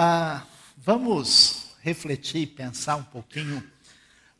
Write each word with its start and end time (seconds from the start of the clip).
Ah, 0.00 0.46
vamos 0.76 1.72
refletir 1.82 2.42
e 2.42 2.46
pensar 2.46 2.94
um 2.94 3.02
pouquinho 3.02 3.60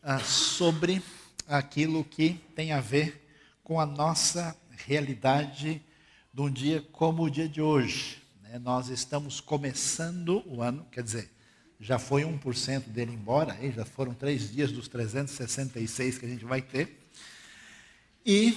ah, 0.00 0.20
sobre 0.20 1.02
aquilo 1.48 2.04
que 2.04 2.40
tem 2.54 2.70
a 2.70 2.80
ver 2.80 3.28
com 3.64 3.80
a 3.80 3.84
nossa 3.84 4.56
realidade 4.86 5.82
de 6.32 6.40
um 6.40 6.48
dia 6.48 6.80
como 6.92 7.24
o 7.24 7.29
dia 7.29 7.48
de 7.48 7.60
hoje. 7.60 8.22
Né? 8.40 8.60
Nós 8.60 8.88
estamos 8.88 9.40
começando 9.40 10.44
o 10.46 10.62
ano, 10.62 10.86
quer 10.92 11.02
dizer, 11.02 11.29
já 11.81 11.99
foi 11.99 12.22
1% 12.22 12.85
dele 12.90 13.13
embora, 13.13 13.54
aí 13.54 13.72
já 13.72 13.85
foram 13.85 14.15
três 14.15 14.53
dias 14.53 14.71
dos 14.71 14.87
366 14.87 16.19
que 16.19 16.25
a 16.25 16.29
gente 16.29 16.45
vai 16.45 16.62
ter. 16.62 17.11
E 18.25 18.56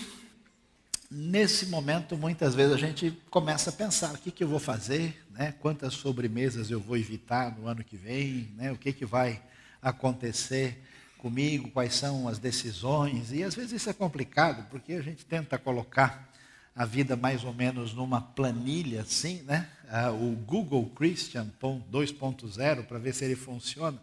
nesse 1.12 1.66
momento, 1.66 2.16
muitas 2.16 2.56
vezes 2.56 2.74
a 2.74 2.78
gente 2.78 3.12
começa 3.30 3.70
a 3.70 3.74
pensar: 3.74 4.14
o 4.14 4.18
que, 4.18 4.32
que 4.32 4.44
eu 4.44 4.48
vou 4.48 4.60
fazer, 4.60 5.22
né? 5.32 5.54
quantas 5.60 5.94
sobremesas 5.94 6.72
eu 6.72 6.80
vou 6.80 6.96
evitar 6.96 7.58
no 7.58 7.68
ano 7.68 7.84
que 7.84 7.98
vem, 7.98 8.50
né? 8.56 8.72
o 8.72 8.78
que, 8.78 8.94
que 8.94 9.06
vai 9.06 9.42
acontecer 9.82 10.82
comigo, 11.18 11.70
quais 11.70 11.94
são 11.94 12.28
as 12.28 12.40
decisões. 12.40 13.32
E 13.32 13.44
às 13.44 13.54
vezes 13.54 13.74
isso 13.74 13.90
é 13.90 13.94
complicado, 13.94 14.66
porque 14.70 14.94
a 14.94 15.02
gente 15.02 15.26
tenta 15.26 15.58
colocar 15.58 16.32
a 16.74 16.86
vida 16.86 17.18
mais 17.18 17.44
ou 17.44 17.54
menos 17.54 17.94
numa 17.94 18.22
planilha 18.22 19.02
assim, 19.02 19.42
né? 19.44 19.68
Ah, 19.90 20.12
o 20.12 20.32
Google 20.32 20.90
Christian 20.96 21.48
2.0 21.62 22.86
para 22.86 22.98
ver 22.98 23.14
se 23.14 23.26
ele 23.26 23.36
funciona. 23.36 24.02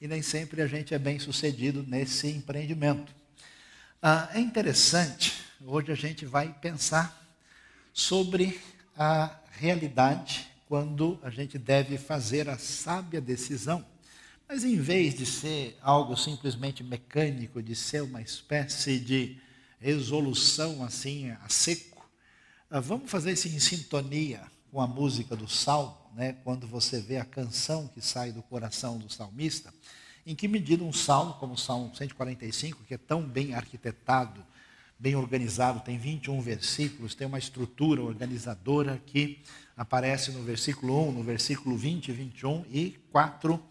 E 0.00 0.08
nem 0.08 0.22
sempre 0.22 0.62
a 0.62 0.66
gente 0.66 0.94
é 0.94 0.98
bem 0.98 1.18
sucedido 1.18 1.84
nesse 1.86 2.28
empreendimento. 2.28 3.14
Ah, 4.02 4.28
é 4.34 4.40
interessante, 4.40 5.32
hoje 5.64 5.90
a 5.90 5.94
gente 5.94 6.26
vai 6.26 6.52
pensar 6.52 7.26
sobre 7.94 8.60
a 8.94 9.34
realidade 9.52 10.46
quando 10.68 11.18
a 11.22 11.30
gente 11.30 11.58
deve 11.58 11.96
fazer 11.96 12.46
a 12.46 12.58
sábia 12.58 13.22
decisão. 13.22 13.84
Mas 14.46 14.64
em 14.64 14.76
vez 14.76 15.14
de 15.14 15.24
ser 15.24 15.78
algo 15.80 16.14
simplesmente 16.14 16.84
mecânico, 16.84 17.62
de 17.62 17.74
ser 17.74 18.02
uma 18.02 18.20
espécie 18.20 19.00
de 19.00 19.38
resolução 19.80 20.84
assim 20.84 21.30
a 21.30 21.48
seco, 21.48 22.06
ah, 22.70 22.80
vamos 22.80 23.10
fazer 23.10 23.32
isso 23.32 23.48
em 23.48 23.58
sintonia 23.58 24.42
com 24.70 24.78
a 24.78 24.86
música 24.86 25.34
do 25.34 25.48
Salmo, 25.48 25.96
né? 26.14 26.36
quando 26.44 26.66
você 26.66 27.00
vê 27.00 27.16
a 27.16 27.24
canção 27.24 27.88
que 27.88 28.02
sai 28.02 28.30
do 28.30 28.42
coração 28.42 28.98
do 28.98 29.10
salmista. 29.10 29.72
Em 30.28 30.34
que 30.34 30.48
medida 30.48 30.82
um 30.82 30.92
salmo, 30.92 31.34
como 31.34 31.54
o 31.54 31.56
Salmo 31.56 31.94
145, 31.94 32.82
que 32.82 32.94
é 32.94 32.98
tão 32.98 33.22
bem 33.22 33.54
arquitetado, 33.54 34.44
bem 34.98 35.14
organizado, 35.14 35.78
tem 35.78 35.96
21 35.96 36.40
versículos, 36.40 37.14
tem 37.14 37.28
uma 37.28 37.38
estrutura 37.38 38.02
organizadora 38.02 39.00
que 39.06 39.38
aparece 39.76 40.32
no 40.32 40.42
versículo 40.42 41.10
1, 41.10 41.12
no 41.12 41.22
versículo 41.22 41.76
20 41.76 42.08
e 42.08 42.12
21, 42.12 42.64
e 42.72 42.98
quatro 43.12 43.62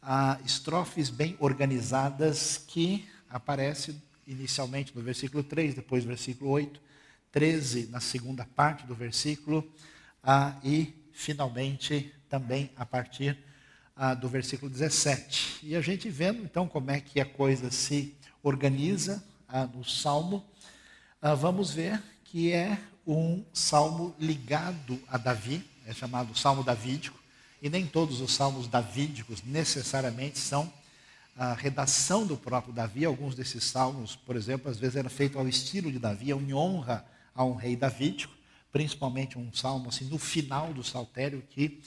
ah, 0.00 0.38
estrofes 0.44 1.10
bem 1.10 1.36
organizadas 1.40 2.56
que 2.56 3.04
aparecem 3.28 4.00
inicialmente 4.28 4.94
no 4.94 5.02
versículo 5.02 5.42
3, 5.42 5.74
depois 5.74 6.04
versículo 6.04 6.50
8, 6.50 6.80
13, 7.32 7.88
na 7.88 7.98
segunda 7.98 8.44
parte 8.44 8.86
do 8.86 8.94
versículo, 8.94 9.68
ah, 10.22 10.56
e 10.62 10.94
finalmente 11.10 12.14
também 12.28 12.70
a 12.76 12.86
partir 12.86 13.36
ah, 13.96 14.14
do 14.14 14.28
versículo 14.28 14.70
17. 14.70 15.60
E 15.62 15.74
a 15.74 15.80
gente 15.80 16.08
vendo 16.10 16.42
então 16.42 16.68
como 16.68 16.90
é 16.90 17.00
que 17.00 17.18
a 17.18 17.24
coisa 17.24 17.70
se 17.70 18.14
organiza 18.42 19.24
ah, 19.48 19.66
no 19.66 19.84
salmo, 19.84 20.44
ah, 21.22 21.34
vamos 21.34 21.72
ver 21.72 22.02
que 22.24 22.52
é 22.52 22.78
um 23.06 23.42
salmo 23.52 24.14
ligado 24.18 25.00
a 25.08 25.16
Davi, 25.16 25.64
é 25.86 25.94
chamado 25.94 26.36
salmo 26.36 26.62
davídico, 26.62 27.18
e 27.62 27.70
nem 27.70 27.86
todos 27.86 28.20
os 28.20 28.34
salmos 28.34 28.68
davídicos 28.68 29.42
necessariamente 29.42 30.38
são 30.38 30.70
a 31.36 31.54
redação 31.54 32.26
do 32.26 32.36
próprio 32.36 32.72
Davi. 32.72 33.04
Alguns 33.04 33.34
desses 33.34 33.64
salmos, 33.64 34.14
por 34.16 34.36
exemplo, 34.36 34.70
às 34.70 34.78
vezes 34.78 34.96
era 34.96 35.08
feito 35.08 35.38
ao 35.38 35.48
estilo 35.48 35.90
de 35.90 35.98
Davi, 35.98 36.32
em 36.32 36.52
honra 36.52 37.04
a 37.34 37.44
um 37.44 37.54
rei 37.54 37.76
davídico, 37.76 38.34
principalmente 38.72 39.38
um 39.38 39.52
salmo 39.52 39.88
assim 39.88 40.06
no 40.06 40.18
final 40.18 40.74
do 40.74 40.84
saltério 40.84 41.42
que 41.48 41.80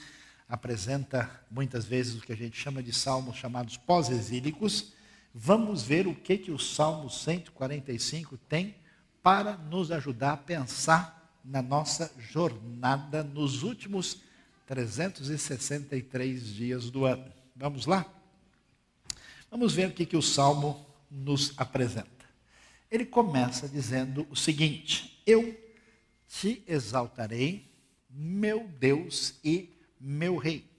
apresenta 0.50 1.30
muitas 1.52 1.86
vezes 1.86 2.16
o 2.16 2.22
que 2.22 2.34
a 2.34 2.36
gente 2.36 2.58
chama 2.58 2.82
de 2.82 2.92
salmos 2.92 3.38
chamados 3.38 3.78
pós-exílicos. 3.78 4.94
Vamos 5.32 5.84
ver 5.84 6.08
o 6.08 6.16
que 6.16 6.40
que 6.40 6.52
o 6.52 6.58
Salmo 6.58 7.08
145 7.08 8.36
tem 8.50 8.76
para 9.22 9.56
nos 9.56 9.92
ajudar 9.92 10.34
a 10.34 10.38
pensar 10.38 11.40
na 11.46 11.62
nossa 11.62 12.12
jornada 12.18 13.24
nos 13.24 13.62
últimos 13.62 14.22
363 14.66 16.48
dias 16.48 16.90
do 16.90 17.06
ano. 17.06 17.32
Vamos 17.56 17.86
lá? 17.86 18.06
Vamos 19.52 19.74
ver 19.74 19.90
o 19.90 19.94
que, 19.94 20.06
que 20.06 20.18
o 20.18 20.22
Salmo 20.22 20.86
nos 21.10 21.54
apresenta. 21.58 22.08
Ele 22.90 23.06
começa 23.06 23.68
dizendo 23.68 24.26
o 24.32 24.36
seguinte: 24.36 25.22
eu 25.26 25.56
te 26.28 26.64
exaltarei, 26.68 27.72
meu 28.10 28.68
Deus 28.80 29.36
e 29.44 29.79
meu 30.00 30.38
Rei. 30.38 30.70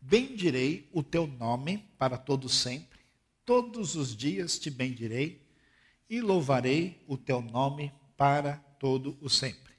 Bendirei 0.00 0.88
o 0.92 1.02
teu 1.02 1.26
nome 1.26 1.78
para 1.98 2.16
todo 2.16 2.48
sempre. 2.48 3.00
Todos 3.44 3.96
os 3.96 4.16
dias 4.16 4.58
te 4.58 4.70
bendirei 4.70 5.46
e 6.08 6.20
louvarei 6.20 7.02
o 7.06 7.16
teu 7.16 7.40
nome 7.40 7.92
para 8.16 8.56
todo 8.78 9.16
o 9.20 9.28
sempre. 9.28 9.72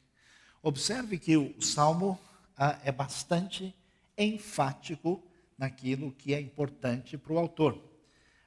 Observe 0.62 1.18
que 1.18 1.36
o 1.38 1.62
salmo 1.62 2.20
ah, 2.58 2.80
é 2.84 2.92
bastante 2.92 3.76
enfático 4.18 5.24
naquilo 5.58 6.12
que 6.12 6.34
é 6.34 6.40
importante 6.40 7.18
para 7.18 7.34
o 7.34 7.38
autor. 7.38 7.78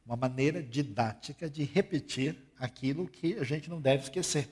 Uma 0.04 0.16
maneira 0.16 0.62
didática 0.62 1.48
de 1.50 1.64
repetir 1.64 2.36
aquilo 2.58 3.08
que 3.08 3.34
a 3.34 3.44
gente 3.44 3.68
não 3.68 3.80
deve 3.80 4.04
esquecer. 4.04 4.48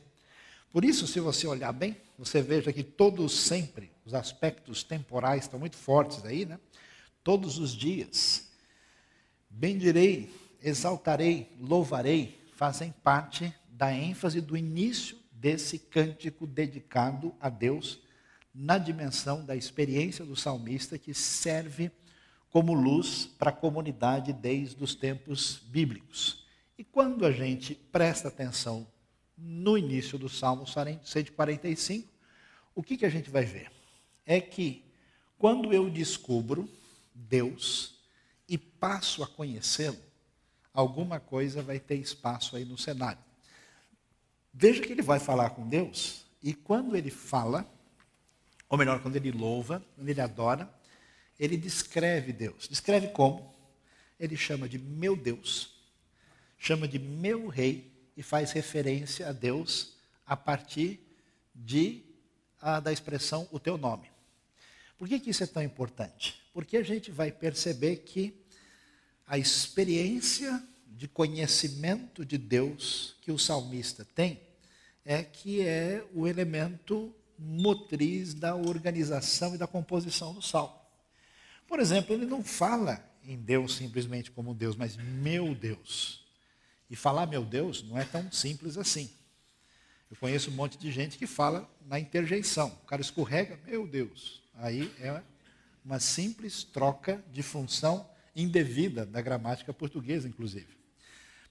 Por 0.74 0.84
isso, 0.84 1.06
se 1.06 1.20
você 1.20 1.46
olhar 1.46 1.70
bem, 1.70 1.96
você 2.18 2.42
veja 2.42 2.72
que 2.72 2.82
todos 2.82 3.32
sempre, 3.32 3.92
os 4.04 4.12
aspectos 4.12 4.82
temporais 4.82 5.44
estão 5.44 5.60
muito 5.60 5.76
fortes 5.76 6.24
aí, 6.24 6.44
né? 6.44 6.58
Todos 7.22 7.58
os 7.58 7.70
dias, 7.70 8.50
bendirei, 9.48 10.28
exaltarei, 10.60 11.48
louvarei, 11.60 12.42
fazem 12.56 12.92
parte 13.04 13.54
da 13.68 13.94
ênfase 13.94 14.40
do 14.40 14.56
início 14.56 15.16
desse 15.30 15.78
cântico 15.78 16.44
dedicado 16.44 17.32
a 17.40 17.48
Deus 17.48 18.00
na 18.52 18.76
dimensão 18.76 19.44
da 19.44 19.54
experiência 19.54 20.24
do 20.24 20.34
salmista 20.34 20.98
que 20.98 21.14
serve 21.14 21.88
como 22.50 22.74
luz 22.74 23.26
para 23.38 23.50
a 23.50 23.54
comunidade 23.54 24.32
desde 24.32 24.82
os 24.82 24.96
tempos 24.96 25.60
bíblicos. 25.66 26.44
E 26.76 26.82
quando 26.82 27.24
a 27.24 27.30
gente 27.30 27.76
presta 27.76 28.26
atenção 28.26 28.84
no 29.36 29.76
início 29.76 30.18
do 30.18 30.28
Salmo 30.28 30.66
145, 30.66 32.08
o 32.74 32.82
que, 32.82 32.96
que 32.96 33.06
a 33.06 33.10
gente 33.10 33.30
vai 33.30 33.44
ver? 33.44 33.70
É 34.26 34.40
que 34.40 34.84
quando 35.38 35.72
eu 35.72 35.90
descubro 35.90 36.68
Deus 37.14 37.98
e 38.48 38.56
passo 38.56 39.22
a 39.22 39.26
conhecê-lo, 39.26 39.98
alguma 40.72 41.20
coisa 41.20 41.62
vai 41.62 41.78
ter 41.78 41.96
espaço 41.96 42.56
aí 42.56 42.64
no 42.64 42.78
cenário. 42.78 43.22
Veja 44.52 44.82
que 44.82 44.92
ele 44.92 45.02
vai 45.02 45.18
falar 45.18 45.50
com 45.50 45.68
Deus, 45.68 46.24
e 46.42 46.54
quando 46.54 46.96
ele 46.96 47.10
fala, 47.10 47.68
ou 48.68 48.78
melhor, 48.78 49.00
quando 49.00 49.16
ele 49.16 49.32
louva, 49.32 49.84
quando 49.96 50.08
ele 50.08 50.20
adora, 50.20 50.72
ele 51.38 51.56
descreve 51.56 52.32
Deus. 52.32 52.68
Descreve 52.68 53.08
como? 53.08 53.54
Ele 54.18 54.36
chama 54.36 54.68
de 54.68 54.78
meu 54.78 55.16
Deus, 55.16 55.74
chama 56.58 56.86
de 56.86 56.98
meu 56.98 57.48
rei 57.48 57.93
e 58.16 58.22
faz 58.22 58.52
referência 58.52 59.28
a 59.28 59.32
Deus 59.32 59.94
a 60.26 60.36
partir 60.36 61.00
de, 61.54 62.02
a, 62.60 62.80
da 62.80 62.92
expressão 62.92 63.48
o 63.50 63.58
teu 63.58 63.76
nome. 63.76 64.10
Por 64.98 65.08
que, 65.08 65.20
que 65.20 65.30
isso 65.30 65.42
é 65.42 65.46
tão 65.46 65.62
importante? 65.62 66.40
Porque 66.52 66.76
a 66.76 66.82
gente 66.82 67.10
vai 67.10 67.30
perceber 67.30 67.96
que 67.96 68.34
a 69.26 69.36
experiência 69.38 70.62
de 70.86 71.08
conhecimento 71.08 72.24
de 72.24 72.38
Deus 72.38 73.16
que 73.20 73.32
o 73.32 73.38
salmista 73.38 74.04
tem 74.14 74.40
é 75.04 75.22
que 75.22 75.60
é 75.60 76.04
o 76.14 76.26
elemento 76.26 77.14
motriz 77.38 78.32
da 78.32 78.54
organização 78.54 79.54
e 79.54 79.58
da 79.58 79.66
composição 79.66 80.32
do 80.32 80.40
salmo. 80.40 80.74
Por 81.66 81.80
exemplo, 81.80 82.14
ele 82.14 82.26
não 82.26 82.42
fala 82.42 83.04
em 83.24 83.36
Deus 83.36 83.74
simplesmente 83.74 84.30
como 84.30 84.54
Deus, 84.54 84.76
mas 84.76 84.96
meu 84.96 85.54
Deus. 85.54 86.23
E 86.94 86.96
falar 86.96 87.26
meu 87.26 87.44
Deus 87.44 87.82
não 87.82 87.98
é 87.98 88.04
tão 88.04 88.30
simples 88.30 88.78
assim. 88.78 89.10
Eu 90.08 90.16
conheço 90.16 90.48
um 90.48 90.54
monte 90.54 90.78
de 90.78 90.92
gente 90.92 91.18
que 91.18 91.26
fala 91.26 91.68
na 91.86 91.98
interjeição. 91.98 92.68
O 92.68 92.86
cara 92.86 93.02
escorrega, 93.02 93.58
meu 93.66 93.84
Deus. 93.84 94.44
Aí 94.54 94.94
é 95.00 95.20
uma 95.84 95.98
simples 95.98 96.62
troca 96.62 97.20
de 97.32 97.42
função 97.42 98.08
indevida 98.36 99.04
da 99.04 99.20
gramática 99.20 99.74
portuguesa, 99.74 100.28
inclusive. 100.28 100.68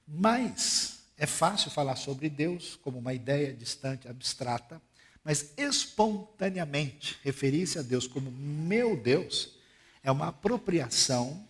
Mas 0.07 1.09
é 1.17 1.25
fácil 1.25 1.69
falar 1.69 1.97
sobre 1.97 2.29
Deus 2.29 2.79
como 2.81 2.97
uma 2.97 3.13
ideia 3.13 3.53
distante, 3.53 4.07
abstrata, 4.07 4.81
mas 5.25 5.51
espontaneamente 5.57 7.19
referir-se 7.21 7.77
a 7.77 7.81
Deus 7.81 8.07
como 8.07 8.31
meu 8.31 8.95
Deus 8.95 9.57
É 10.01 10.09
uma 10.09 10.29
apropriação 10.29 11.45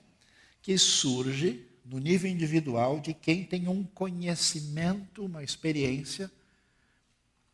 que 0.63 0.79
surge 0.79 1.67
no 1.85 1.99
nível 1.99 2.29
individual 2.29 2.99
de 2.99 3.13
quem 3.13 3.43
tem 3.43 3.67
um 3.67 3.83
conhecimento, 3.83 5.25
uma 5.25 5.43
experiência 5.43 6.31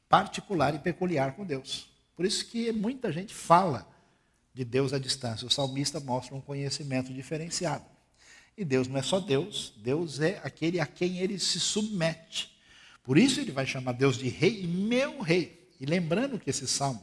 particular 0.08 0.74
e 0.76 0.80
peculiar 0.80 1.36
com 1.36 1.46
Deus. 1.46 1.90
Por 2.16 2.26
isso 2.26 2.46
que 2.46 2.72
muita 2.72 3.12
gente 3.12 3.34
fala 3.34 3.88
de 4.54 4.66
Deus 4.66 4.94
à 4.94 5.00
distância. 5.00 5.48
O 5.48 5.52
salmista 5.52 6.00
mostra 6.00 6.36
um 6.36 6.42
conhecimento 6.42 7.14
diferenciado. 7.14 7.86
E 8.58 8.66
Deus 8.66 8.88
não 8.88 8.98
é 8.98 9.02
só 9.02 9.20
Deus, 9.20 9.74
Deus 9.78 10.20
é 10.20 10.42
aquele 10.44 10.80
a 10.80 10.86
quem 10.86 11.20
ele 11.20 11.40
se 11.40 11.60
submete. 11.60 12.58
Por 13.04 13.18
isso 13.18 13.40
ele 13.40 13.52
vai 13.52 13.66
chamar 13.66 13.94
Deus 13.94 14.18
de 14.18 14.28
rei 14.28 14.64
e 14.64 14.68
meu 14.68 15.22
rei. 15.22 15.70
E 15.80 15.86
lembrando 15.86 16.38
que 16.38 16.50
esse 16.50 16.68
salmo 16.68 17.02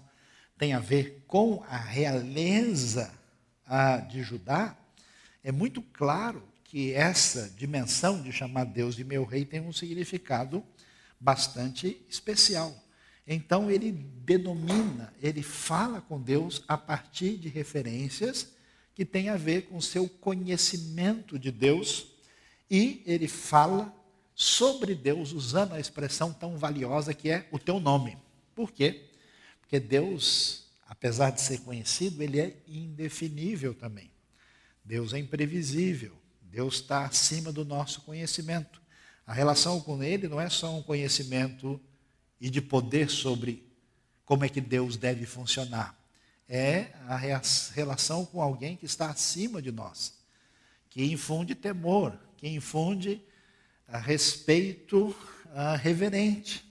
tem 0.58 0.74
a 0.74 0.78
ver 0.78 1.24
com 1.26 1.64
a 1.68 1.76
realeza 1.76 3.12
de 4.10 4.22
Judá, 4.22 4.76
é 5.42 5.50
muito 5.50 5.80
claro 5.80 6.42
que 6.68 6.92
essa 6.92 7.50
dimensão 7.56 8.22
de 8.22 8.32
chamar 8.32 8.64
Deus 8.64 8.96
de 8.96 9.04
meu 9.04 9.24
rei 9.24 9.44
tem 9.44 9.60
um 9.60 9.72
significado 9.72 10.62
bastante 11.18 12.04
especial. 12.08 12.74
Então 13.26 13.70
ele 13.70 13.92
denomina, 13.92 15.12
ele 15.20 15.42
fala 15.42 16.00
com 16.00 16.20
Deus 16.20 16.62
a 16.68 16.76
partir 16.76 17.36
de 17.36 17.48
referências 17.48 18.48
que 18.94 19.04
têm 19.04 19.28
a 19.28 19.36
ver 19.36 19.62
com 19.62 19.80
seu 19.80 20.08
conhecimento 20.08 21.38
de 21.38 21.50
Deus 21.50 22.08
e 22.70 23.02
ele 23.06 23.28
fala 23.28 23.94
sobre 24.34 24.94
Deus 24.94 25.32
usando 25.32 25.72
a 25.72 25.80
expressão 25.80 26.32
tão 26.32 26.56
valiosa 26.56 27.14
que 27.14 27.30
é 27.30 27.48
o 27.50 27.58
teu 27.58 27.80
nome. 27.80 28.16
Por 28.54 28.70
quê? 28.70 29.10
Porque 29.60 29.80
Deus, 29.80 30.66
apesar 30.86 31.30
de 31.30 31.40
ser 31.40 31.60
conhecido, 31.60 32.22
ele 32.22 32.40
é 32.40 32.56
indefinível 32.68 33.74
também. 33.74 34.10
Deus 34.84 35.12
é 35.12 35.18
imprevisível. 35.18 36.16
Deus 36.56 36.76
está 36.76 37.04
acima 37.04 37.52
do 37.52 37.66
nosso 37.66 38.00
conhecimento. 38.00 38.80
A 39.26 39.34
relação 39.34 39.78
com 39.78 40.02
Ele 40.02 40.26
não 40.26 40.40
é 40.40 40.48
só 40.48 40.74
um 40.74 40.82
conhecimento 40.82 41.78
e 42.40 42.48
de 42.48 42.62
poder 42.62 43.10
sobre 43.10 43.70
como 44.24 44.42
é 44.42 44.48
que 44.48 44.62
Deus 44.62 44.96
deve 44.96 45.26
funcionar. 45.26 45.94
É 46.48 46.94
a 47.06 47.16
relação 47.74 48.24
com 48.24 48.40
alguém 48.40 48.74
que 48.74 48.86
está 48.86 49.10
acima 49.10 49.60
de 49.60 49.70
nós, 49.70 50.14
que 50.88 51.04
infunde 51.04 51.54
temor, 51.54 52.18
que 52.38 52.48
infunde 52.48 53.20
a 53.86 53.98
respeito 53.98 55.14
a 55.54 55.76
reverente. 55.76 56.64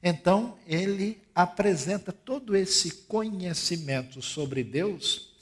Então, 0.00 0.56
ele 0.68 1.20
apresenta 1.34 2.12
todo 2.12 2.54
esse 2.54 2.92
conhecimento 3.08 4.22
sobre 4.22 4.62
Deus 4.62 5.34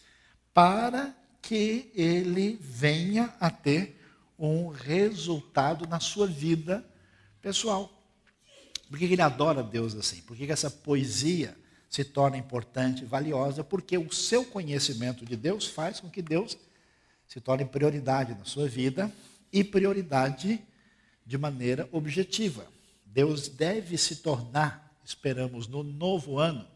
para 0.55 1.15
que 1.43 1.91
ele 1.95 2.59
venha 2.61 3.35
a 3.41 3.51
ter 3.51 4.01
um 4.39 4.69
resultado 4.69 5.87
na 5.87 6.01
sua 6.01 6.27
vida 6.27 6.85
pessoal. 7.43 7.91
Por 8.89 8.99
que 8.99 9.05
ele 9.05 9.23
adora 9.23 9.63
Deus 9.63 9.95
assim? 9.95 10.21
Por 10.23 10.37
que 10.37 10.51
essa 10.51 10.71
poesia 10.71 11.57
se 11.89 12.05
torna 12.05 12.37
importante 12.37 13.05
valiosa? 13.05 13.63
Porque 13.63 13.97
o 13.97 14.13
seu 14.13 14.45
conhecimento 14.45 15.25
de 15.25 15.37
Deus 15.37 15.67
faz 15.67 16.01
com 16.01 16.11
que 16.11 16.23
Deus 16.23 16.57
se 17.29 17.41
torne 17.41 17.65
prioridade 17.65 18.35
na 18.35 18.45
sua 18.45 18.69
vida 18.69 19.13
e 19.53 19.63
prioridade 19.63 20.61
de 21.25 21.39
maneira 21.39 21.89
objetiva. 21.93 22.67
Deus 23.07 23.49
deve 23.49 23.97
se 23.97 24.17
tornar, 24.17 24.97
esperamos 25.05 25.69
no 25.69 25.83
novo 25.83 26.39
ano, 26.39 26.67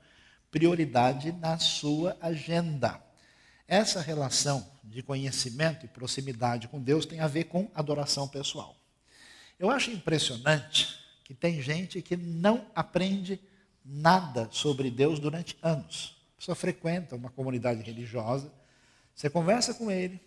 prioridade 0.51 1.33
na 1.33 1.59
sua 1.59 2.17
agenda. 2.21 3.03
Essa 3.67 4.01
relação 4.01 4.67
de 4.83 5.03
conhecimento 5.03 5.87
e 5.87 5.89
proximidade 5.89 6.69
com 6.69 6.81
Deus 6.81 7.07
tem 7.07 7.21
a 7.21 7.27
ver 7.27 7.45
com 7.45 7.71
adoração 7.75 8.29
pessoal. 8.29 8.77
Eu 9.59 9.71
acho 9.71 9.91
impressionante 9.91 10.99
que 11.25 11.35
tem 11.35 11.63
gente 11.63 12.03
que 12.03 12.17
não 12.17 12.67
aprende 12.75 13.41
nada 13.85 14.49
sobre 14.53 14.91
Deus 14.91 15.19
durante 15.19 15.57
anos. 15.63 16.17
A 16.35 16.39
pessoa 16.39 16.55
frequenta 16.55 17.17
uma 17.17 17.31
comunidade 17.31 17.83
religiosa, 17.83 18.53
você 19.15 19.31
conversa 19.31 19.73
com 19.73 19.91
ele, 19.91 20.21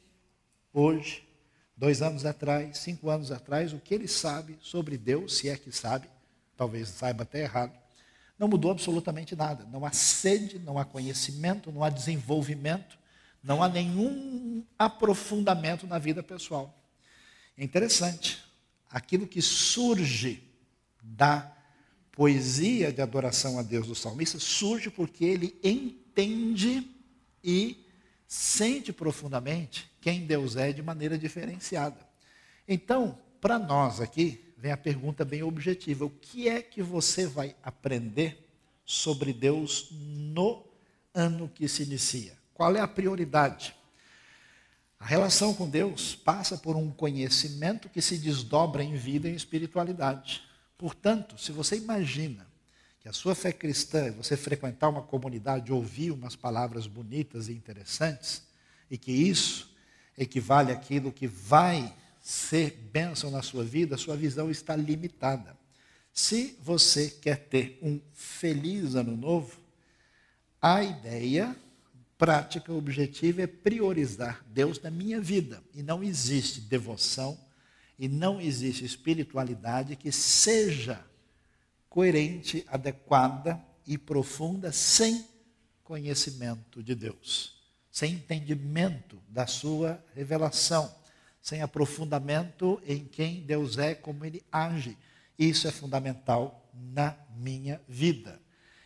hoje, 0.74 1.28
dois 1.76 2.02
anos 2.02 2.26
atrás, 2.26 2.78
cinco 2.80 3.10
anos 3.10 3.32
atrás, 3.32 3.74
o 3.74 3.80
que 3.80 3.94
ele 3.94 4.08
sabe 4.08 4.58
sobre 4.62 4.98
Deus, 4.98 5.38
se 5.38 5.50
é 5.50 5.58
que 5.58 5.72
sabe, 5.72 6.10
talvez 6.56 6.90
saiba 6.90 7.24
até 7.24 7.44
errado, 7.44 7.78
não 8.40 8.48
mudou 8.48 8.72
absolutamente 8.72 9.36
nada. 9.36 9.66
Não 9.66 9.86
há 9.86 9.92
sede, 9.92 10.58
não 10.60 10.78
há 10.78 10.86
conhecimento, 10.86 11.72
não 11.72 11.84
há 11.84 11.90
desenvolvimento 11.90 12.98
não 13.44 13.64
há 13.64 13.70
nenhum 13.70 14.64
aprofundamento 14.78 15.88
na 15.88 15.98
vida 15.98 16.22
pessoal. 16.22 16.78
É 17.58 17.64
interessante. 17.64 18.44
Aquilo 18.90 19.28
que 19.28 19.42
surge 19.42 20.44
da 21.02 21.54
poesia 22.12 22.92
de 22.92 23.02
adoração 23.02 23.60
a 23.60 23.62
Deus 23.62 23.88
do 23.88 23.96
salmista 23.96 24.40
surge 24.40 24.90
porque 24.90 25.24
ele 25.24 25.60
entende 25.64 26.90
e 27.44 27.86
sente 28.28 28.92
profundamente 28.92 29.90
quem 30.02 30.26
Deus 30.26 30.56
é 30.56 30.74
de 30.74 30.82
maneira 30.82 31.18
diferenciada. 31.18 31.98
Então, 32.68 33.18
para 33.40 33.58
nós 33.58 34.02
aqui, 34.02 34.44
vem 34.58 34.72
a 34.72 34.78
pergunta 34.78 35.24
bem 35.24 35.44
objetiva: 35.44 36.06
o 36.06 36.10
que 36.10 36.50
é 36.50 36.62
que 36.62 36.82
você 36.82 37.26
vai 37.28 37.56
aprender 37.64 38.50
sobre 38.84 39.32
Deus 39.32 39.90
no 39.92 40.66
ano 41.14 41.48
que 41.48 41.68
se 41.68 41.84
inicia? 41.84 42.38
Qual 42.58 42.76
é 42.76 42.80
a 42.80 42.88
prioridade? 42.88 43.76
A 45.00 45.06
relação 45.06 45.54
com 45.54 45.70
Deus 45.70 46.16
passa 46.16 46.58
por 46.58 46.76
um 46.76 46.90
conhecimento 46.90 47.88
que 47.88 48.02
se 48.02 48.18
desdobra 48.18 48.84
em 48.84 48.96
vida 48.96 49.30
e 49.30 49.34
em 49.34 49.36
espiritualidade. 49.36 50.42
Portanto, 50.76 51.38
se 51.38 51.52
você 51.52 51.78
imagina 51.78 52.48
que 53.00 53.08
a 53.08 53.14
sua 53.14 53.36
fé 53.36 53.52
cristã 53.54 54.06
é 54.06 54.12
você 54.12 54.36
frequentar 54.36 54.90
uma 54.90 55.04
comunidade, 55.04 55.72
ouvir 55.72 56.10
umas 56.10 56.36
palavras 56.36 56.88
bonitas 56.88 57.48
e 57.48 57.54
interessantes, 57.54 58.42
e 58.90 58.98
que 58.98 59.12
isso 59.12 59.72
equivale 60.18 60.72
àquilo 60.72 61.12
que 61.12 61.28
vai 61.28 61.94
ser 62.20 62.72
bênção 62.92 63.30
na 63.30 63.44
sua 63.44 63.64
vida, 63.64 63.94
a 63.94 64.00
sua 64.00 64.18
visão 64.18 64.50
está 64.50 64.76
limitada. 64.76 65.56
Se 66.12 66.58
você 66.64 67.12
quer 67.12 67.38
ter 67.38 67.78
um 67.84 68.02
feliz 68.16 68.96
ano 68.96 69.16
novo, 69.16 69.60
a 70.60 70.82
ideia 70.82 71.56
prática 72.18 72.74
objetiva 72.74 73.44
é 73.44 73.48
priorizar 73.48 74.44
Deus 74.48 74.82
na 74.82 74.90
minha 74.90 75.22
vida. 75.22 75.64
E 75.74 75.84
não 75.84 76.04
existe 76.04 76.62
devoção 76.62 77.38
e 77.98 78.08
não 78.08 78.40
existe 78.40 78.84
espiritualidade 78.84 79.96
que 79.96 80.12
seja 80.12 81.06
coerente, 81.90 82.66
adequada 82.68 83.62
e 83.86 83.98
profunda 83.98 84.72
sem 84.72 85.26
conhecimento 85.84 86.84
de 86.84 86.94
Deus, 86.94 87.56
sem 87.90 88.14
entendimento 88.14 89.18
da 89.30 89.48
sua 89.48 90.04
revelação, 90.14 90.94
sem 91.42 91.62
aprofundamento 91.62 92.82
em 92.86 93.06
quem 93.06 93.42
Deus 93.42 93.78
é, 93.78 93.96
como 93.96 94.26
ele 94.26 94.44
age. 94.52 94.98
Isso 95.40 95.68
é 95.68 95.72
fundamental 95.72 96.70
na 96.74 97.16
minha 97.38 97.82
vida. 97.88 98.40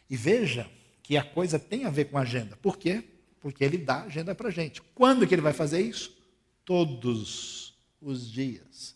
E 0.10 0.16
veja 0.16 0.70
que 1.02 1.18
a 1.18 1.24
coisa 1.24 1.58
tem 1.58 1.86
a 1.86 1.90
ver 1.90 2.06
com 2.06 2.18
agenda. 2.18 2.56
Por 2.58 2.78
quê? 2.78 3.04
Porque 3.42 3.64
ele 3.64 3.78
dá 3.78 4.04
agenda 4.04 4.36
para 4.36 4.50
a 4.50 4.52
gente. 4.52 4.82
Quando 4.94 5.28
que 5.28 5.34
ele 5.34 5.42
vai 5.42 5.52
fazer 5.52 5.82
isso? 5.82 6.16
Todos 6.64 7.74
os 8.00 8.32
dias. 8.32 8.96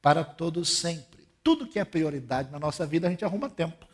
Para 0.00 0.24
todos 0.24 0.70
sempre. 0.70 1.28
Tudo 1.42 1.66
que 1.68 1.78
é 1.78 1.84
prioridade 1.84 2.50
na 2.50 2.58
nossa 2.58 2.86
vida, 2.86 3.06
a 3.06 3.10
gente 3.10 3.24
arruma 3.24 3.50
tempo. 3.50 3.86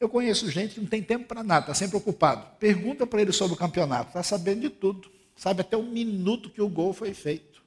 Eu 0.00 0.08
conheço 0.08 0.50
gente 0.50 0.74
que 0.74 0.80
não 0.80 0.88
tem 0.88 1.02
tempo 1.02 1.26
para 1.26 1.42
nada, 1.42 1.60
está 1.60 1.74
sempre 1.74 1.96
ocupado. 1.96 2.46
Pergunta 2.58 3.06
para 3.06 3.22
ele 3.22 3.32
sobre 3.32 3.54
o 3.54 3.58
campeonato, 3.58 4.08
está 4.08 4.22
sabendo 4.22 4.62
de 4.62 4.70
tudo. 4.70 5.10
Sabe 5.36 5.60
até 5.60 5.76
o 5.76 5.82
minuto 5.82 6.50
que 6.50 6.62
o 6.62 6.68
gol 6.68 6.92
foi 6.92 7.12
feito. 7.12 7.62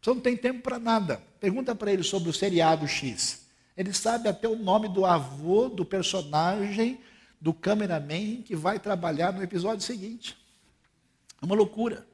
Você 0.00 0.10
não 0.10 0.20
tem 0.20 0.36
tempo 0.36 0.62
para 0.62 0.78
nada. 0.78 1.22
Pergunta 1.38 1.74
para 1.74 1.92
ele 1.92 2.02
sobre 2.02 2.28
o 2.28 2.32
seriado 2.32 2.88
X. 2.88 3.46
Ele 3.76 3.92
sabe 3.92 4.28
até 4.28 4.48
o 4.48 4.56
nome 4.56 4.88
do 4.88 5.04
avô 5.04 5.68
do 5.68 5.84
personagem, 5.84 7.00
do 7.40 7.52
cameraman 7.52 8.42
que 8.42 8.54
vai 8.54 8.78
trabalhar 8.78 9.32
no 9.32 9.42
episódio 9.42 9.84
seguinte. 9.84 10.36
É 11.42 11.44
uma 11.44 11.56
loucura. 11.56 12.06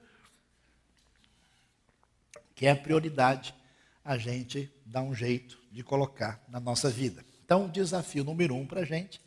Que 2.55 2.67
é 2.67 2.71
a 2.71 2.77
prioridade 2.77 3.55
a 4.03 4.17
gente 4.17 4.73
dar 4.87 5.03
um 5.03 5.15
jeito 5.15 5.61
de 5.71 5.85
colocar 5.85 6.43
na 6.49 6.59
nossa 6.59 6.89
vida. 6.89 7.23
Então, 7.45 7.67
o 7.67 7.69
desafio 7.69 8.25
número 8.25 8.55
um 8.55 8.67
para 8.67 8.81
a 8.81 8.85
gente 8.85 9.21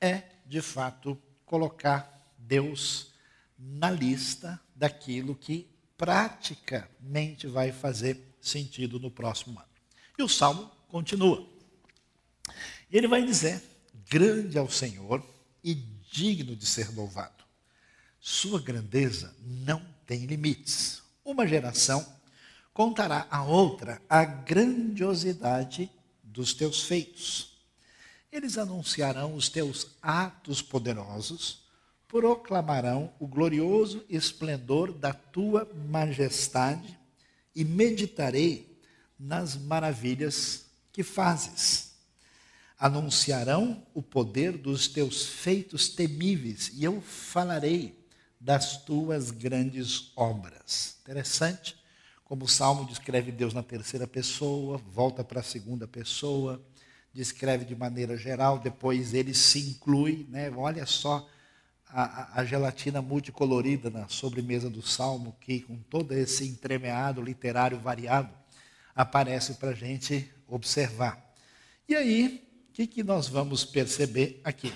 é, 0.00 0.22
de 0.46 0.62
fato, 0.62 1.20
colocar 1.44 2.34
Deus 2.38 3.12
na 3.58 3.90
lista 3.90 4.58
daquilo 4.74 5.34
que 5.34 5.68
praticamente 5.96 7.46
vai 7.46 7.72
fazer 7.72 8.36
sentido 8.40 8.98
no 8.98 9.10
próximo 9.10 9.58
ano. 9.58 9.68
E 10.18 10.22
o 10.22 10.28
salmo 10.28 10.70
continua. 10.88 11.46
E 12.90 12.96
ele 12.96 13.08
vai 13.08 13.24
dizer: 13.24 13.62
Grande 14.08 14.56
é 14.56 14.62
o 14.62 14.70
Senhor 14.70 15.24
e 15.62 15.74
digno 15.74 16.54
de 16.54 16.66
ser 16.66 16.94
louvado 16.94 17.35
sua 18.28 18.60
grandeza 18.60 19.32
não 19.40 19.80
tem 20.04 20.26
limites. 20.26 21.00
Uma 21.24 21.46
geração 21.46 22.04
contará 22.74 23.24
a 23.30 23.44
outra 23.44 24.02
a 24.10 24.24
grandiosidade 24.24 25.88
dos 26.24 26.52
teus 26.52 26.82
feitos. 26.82 27.56
Eles 28.32 28.58
anunciarão 28.58 29.36
os 29.36 29.48
teus 29.48 29.92
atos 30.02 30.60
poderosos, 30.60 31.68
proclamarão 32.08 33.12
o 33.20 33.28
glorioso 33.28 34.04
esplendor 34.08 34.92
da 34.92 35.12
tua 35.12 35.72
majestade 35.88 36.98
e 37.54 37.64
meditarei 37.64 38.76
nas 39.16 39.54
maravilhas 39.54 40.64
que 40.92 41.04
fazes. 41.04 41.94
Anunciarão 42.76 43.86
o 43.94 44.02
poder 44.02 44.58
dos 44.58 44.88
teus 44.88 45.24
feitos 45.24 45.88
temíveis 45.88 46.72
e 46.74 46.82
eu 46.82 47.00
falarei 47.00 48.04
das 48.40 48.84
tuas 48.84 49.30
grandes 49.30 50.12
obras. 50.16 50.96
Interessante 51.02 51.76
como 52.26 52.44
o 52.44 52.48
salmo 52.48 52.84
descreve 52.84 53.30
Deus 53.30 53.54
na 53.54 53.62
terceira 53.62 54.04
pessoa, 54.04 54.78
volta 54.78 55.22
para 55.22 55.38
a 55.38 55.44
segunda 55.44 55.86
pessoa, 55.86 56.60
descreve 57.12 57.64
de 57.64 57.76
maneira 57.76 58.16
geral, 58.16 58.58
depois 58.58 59.14
ele 59.14 59.32
se 59.32 59.60
inclui, 59.60 60.26
né? 60.28 60.50
olha 60.50 60.84
só 60.84 61.26
a, 61.88 62.40
a, 62.40 62.44
gelatina 62.44 63.00
multicolorida 63.00 63.90
na 63.90 64.08
sobremesa 64.08 64.68
do 64.68 64.82
salmo, 64.82 65.36
que 65.40 65.60
com 65.60 65.76
todo 65.76 66.12
esse 66.12 66.44
entremeado 66.44 67.22
literário 67.22 67.78
variado, 67.78 68.34
aparece 68.92 69.54
para 69.54 69.70
a 69.70 69.74
gente 69.74 70.28
observar. 70.48 71.32
E 71.88 71.94
aí, 71.94 72.44
o 72.68 72.72
que, 72.72 72.88
que 72.88 73.04
nós 73.04 73.28
vamos 73.28 73.64
perceber 73.64 74.40
aqui? 74.42 74.72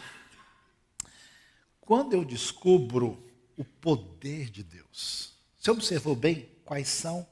Quando 1.81 2.13
eu 2.13 2.25
descubro 2.25 3.29
o 3.61 3.65
poder 3.65 4.49
de 4.49 4.63
Deus, 4.63 5.35
você 5.59 5.71
observou 5.71 6.17
bem 6.17 6.49
quais 6.65 6.89
são 6.89 7.27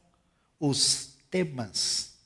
os 0.61 1.15
temas, 1.31 2.19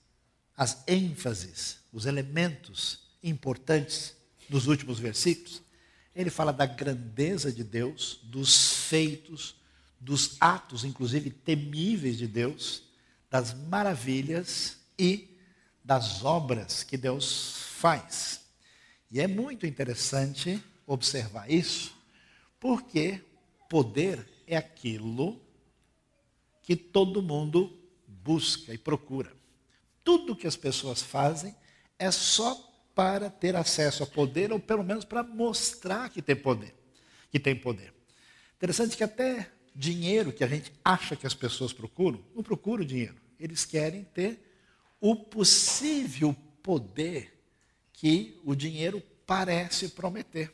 as 0.56 0.82
ênfases, 0.88 1.76
os 1.92 2.04
elementos 2.04 2.98
importantes 3.22 4.16
dos 4.48 4.66
últimos 4.66 4.98
versículos? 4.98 5.62
Ele 6.16 6.30
fala 6.30 6.52
da 6.52 6.66
grandeza 6.66 7.52
de 7.52 7.62
Deus, 7.62 8.18
dos 8.24 8.72
feitos, 8.88 9.54
dos 10.00 10.36
atos, 10.40 10.82
inclusive 10.82 11.30
temíveis 11.30 12.18
de 12.18 12.26
Deus, 12.26 12.82
das 13.30 13.54
maravilhas 13.54 14.78
e 14.98 15.38
das 15.84 16.24
obras 16.24 16.82
que 16.82 16.96
Deus 16.96 17.54
faz. 17.76 18.40
E 19.12 19.20
é 19.20 19.28
muito 19.28 19.64
interessante 19.64 20.60
observar 20.88 21.48
isso, 21.48 21.94
porque 22.58 23.22
poder 23.72 24.28
é 24.46 24.54
aquilo 24.54 25.40
que 26.60 26.76
todo 26.76 27.22
mundo 27.22 27.74
busca 28.06 28.74
e 28.74 28.76
procura. 28.76 29.32
Tudo 30.04 30.36
que 30.36 30.46
as 30.46 30.56
pessoas 30.56 31.00
fazem 31.00 31.56
é 31.98 32.10
só 32.10 32.54
para 32.94 33.30
ter 33.30 33.56
acesso 33.56 34.02
ao 34.02 34.10
poder, 34.10 34.52
ou 34.52 34.60
pelo 34.60 34.84
menos 34.84 35.06
para 35.06 35.22
mostrar 35.22 36.10
que 36.10 36.20
tem 36.20 36.36
poder. 36.36 36.74
Que 37.30 37.40
tem 37.40 37.56
poder. 37.56 37.94
Interessante 38.56 38.94
que 38.94 39.04
até 39.04 39.50
dinheiro 39.74 40.34
que 40.34 40.44
a 40.44 40.48
gente 40.48 40.70
acha 40.84 41.16
que 41.16 41.26
as 41.26 41.32
pessoas 41.32 41.72
procuram, 41.72 42.22
não 42.34 42.42
procuram 42.42 42.84
dinheiro. 42.84 43.16
Eles 43.40 43.64
querem 43.64 44.04
ter 44.04 44.38
o 45.00 45.16
possível 45.16 46.36
poder 46.62 47.42
que 47.94 48.38
o 48.44 48.54
dinheiro 48.54 49.02
parece 49.26 49.88
prometer. 49.88 50.52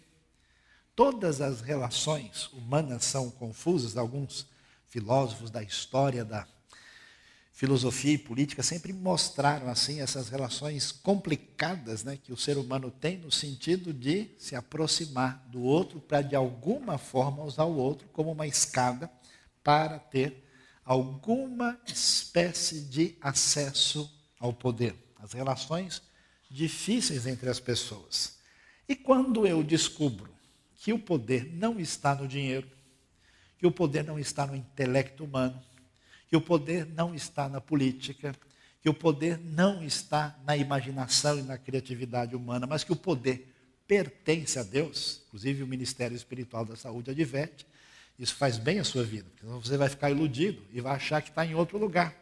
Todas 0.98 1.40
as 1.40 1.60
relações 1.60 2.48
humanas 2.52 3.04
são 3.04 3.30
confusas, 3.30 3.96
alguns 3.96 4.48
filósofos 4.88 5.48
da 5.48 5.62
história 5.62 6.24
da 6.24 6.44
filosofia 7.52 8.14
e 8.14 8.18
política 8.18 8.64
sempre 8.64 8.92
mostraram 8.92 9.68
assim 9.68 10.00
essas 10.00 10.28
relações 10.28 10.90
complicadas 10.90 12.02
né, 12.02 12.18
que 12.20 12.32
o 12.32 12.36
ser 12.36 12.58
humano 12.58 12.90
tem 12.90 13.16
no 13.16 13.30
sentido 13.30 13.94
de 13.94 14.32
se 14.38 14.56
aproximar 14.56 15.40
do 15.52 15.62
outro 15.62 16.00
para 16.00 16.20
de 16.20 16.34
alguma 16.34 16.98
forma 16.98 17.44
usar 17.44 17.62
o 17.62 17.76
outro 17.76 18.08
como 18.08 18.32
uma 18.32 18.48
escada 18.48 19.08
para 19.62 20.00
ter 20.00 20.44
alguma 20.84 21.78
espécie 21.86 22.80
de 22.80 23.14
acesso 23.20 24.12
ao 24.36 24.52
poder. 24.52 24.96
As 25.20 25.32
relações 25.32 26.02
difíceis 26.50 27.24
entre 27.24 27.48
as 27.48 27.60
pessoas. 27.60 28.38
E 28.88 28.96
quando 28.96 29.46
eu 29.46 29.62
descubro 29.62 30.36
que 30.88 30.92
o 30.94 30.98
poder 30.98 31.52
não 31.52 31.78
está 31.78 32.14
no 32.14 32.26
dinheiro, 32.26 32.66
que 33.58 33.66
o 33.66 33.70
poder 33.70 34.02
não 34.02 34.18
está 34.18 34.46
no 34.46 34.56
intelecto 34.56 35.22
humano, 35.22 35.62
que 36.26 36.34
o 36.34 36.40
poder 36.40 36.86
não 36.86 37.14
está 37.14 37.46
na 37.46 37.60
política, 37.60 38.34
que 38.80 38.88
o 38.88 38.94
poder 38.94 39.38
não 39.38 39.84
está 39.84 40.34
na 40.46 40.56
imaginação 40.56 41.38
e 41.38 41.42
na 41.42 41.58
criatividade 41.58 42.34
humana, 42.34 42.66
mas 42.66 42.84
que 42.84 42.92
o 42.92 42.96
poder 42.96 43.54
pertence 43.86 44.58
a 44.58 44.62
Deus, 44.62 45.24
inclusive 45.26 45.62
o 45.62 45.66
Ministério 45.66 46.16
Espiritual 46.16 46.64
da 46.64 46.74
Saúde 46.74 47.10
adverte, 47.10 47.66
isso 48.18 48.34
faz 48.34 48.56
bem 48.56 48.78
a 48.78 48.84
sua 48.84 49.04
vida, 49.04 49.26
porque 49.36 49.68
você 49.68 49.76
vai 49.76 49.90
ficar 49.90 50.10
iludido 50.10 50.62
e 50.72 50.80
vai 50.80 50.96
achar 50.96 51.20
que 51.20 51.28
está 51.28 51.44
em 51.44 51.54
outro 51.54 51.76
lugar, 51.76 52.16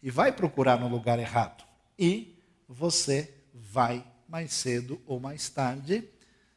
e 0.00 0.08
vai 0.08 0.30
procurar 0.30 0.78
no 0.78 0.86
lugar 0.86 1.18
errado, 1.18 1.64
e 1.98 2.38
você 2.68 3.34
vai, 3.52 4.06
mais 4.28 4.52
cedo 4.52 5.02
ou 5.04 5.18
mais 5.18 5.48
tarde, 5.48 6.08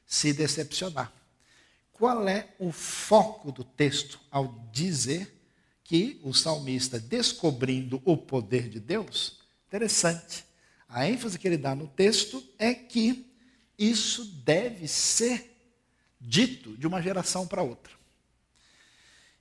se 0.05 0.31
decepcionar. 0.33 1.16
Qual 1.97 2.27
é 2.27 2.53
o 2.59 2.71
foco 2.71 3.51
do 3.51 3.63
texto 3.63 4.19
ao 4.29 4.69
dizer 4.71 5.33
que 5.83 6.19
o 6.23 6.33
salmista, 6.33 6.99
descobrindo 6.99 8.01
o 8.05 8.15
poder 8.15 8.69
de 8.69 8.79
Deus, 8.79 9.39
interessante, 9.67 10.45
a 10.87 11.07
ênfase 11.09 11.39
que 11.39 11.47
ele 11.47 11.57
dá 11.57 11.73
no 11.73 11.87
texto 11.87 12.43
é 12.59 12.73
que 12.73 13.25
isso 13.77 14.25
deve 14.43 14.87
ser 14.87 15.57
dito 16.21 16.77
de 16.77 16.85
uma 16.85 17.01
geração 17.01 17.47
para 17.47 17.63
outra. 17.63 17.93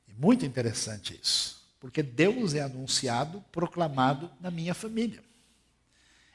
E 0.09 0.15
muito 0.15 0.47
interessante 0.47 1.19
isso, 1.21 1.63
porque 1.79 2.03
Deus 2.03 2.55
é 2.55 2.63
anunciado, 2.63 3.45
proclamado 3.53 4.31
na 4.41 4.51
minha 4.51 4.73
família. 4.73 5.23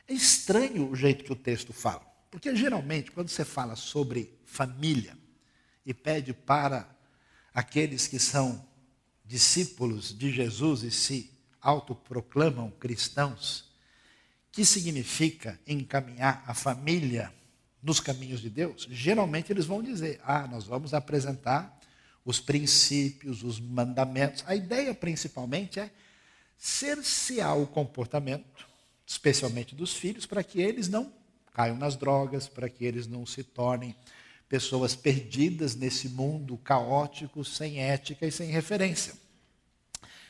É 0.07 0.13
estranho 0.13 0.89
o 0.89 0.95
jeito 0.95 1.23
que 1.23 1.33
o 1.33 1.35
texto 1.35 1.73
fala, 1.73 2.05
porque 2.29 2.55
geralmente, 2.55 3.11
quando 3.11 3.29
você 3.29 3.43
fala 3.43 3.75
sobre 3.75 4.37
família 4.45 5.20
e 5.91 5.93
pede 5.93 6.33
para 6.33 6.89
aqueles 7.53 8.07
que 8.07 8.17
são 8.17 8.65
discípulos 9.25 10.17
de 10.17 10.31
Jesus 10.31 10.83
e 10.83 10.91
se 10.91 11.31
autoproclamam 11.62 12.71
cristãos, 12.71 13.69
que 14.51 14.65
significa 14.65 15.60
encaminhar 15.67 16.43
a 16.48 16.53
família 16.53 17.31
nos 17.83 18.00
caminhos 18.00 18.41
de 18.41 18.50
Deus, 18.50 18.88
geralmente 18.89 19.51
eles 19.51 19.65
vão 19.65 19.81
dizer: 19.81 20.19
ah, 20.24 20.48
nós 20.48 20.65
vamos 20.65 20.93
apresentar 20.93 21.79
os 22.24 22.39
princípios, 22.39 23.43
os 23.43 23.60
mandamentos. 23.60 24.43
A 24.48 24.55
ideia 24.55 24.93
principalmente 24.93 25.79
é 25.79 25.89
cercear 26.57 27.57
o 27.57 27.65
comportamento, 27.65 28.67
especialmente 29.05 29.74
dos 29.74 29.93
filhos, 29.93 30.25
para 30.25 30.43
que 30.43 30.62
eles 30.62 30.88
não 30.88 31.12
caiam 31.53 31.75
nas 31.75 31.95
drogas, 31.95 32.48
para 32.48 32.69
que 32.69 32.86
eles 32.86 33.07
não 33.07 33.25
se 33.25 33.43
tornem 33.43 33.95
pessoas 34.51 34.93
perdidas 34.93 35.75
nesse 35.75 36.10
mundo 36.10 36.58
caótico, 36.58 37.46
sem 37.46 37.79
ética 37.79 38.27
e 38.27 38.31
sem 38.34 38.50
referência. 38.50 39.13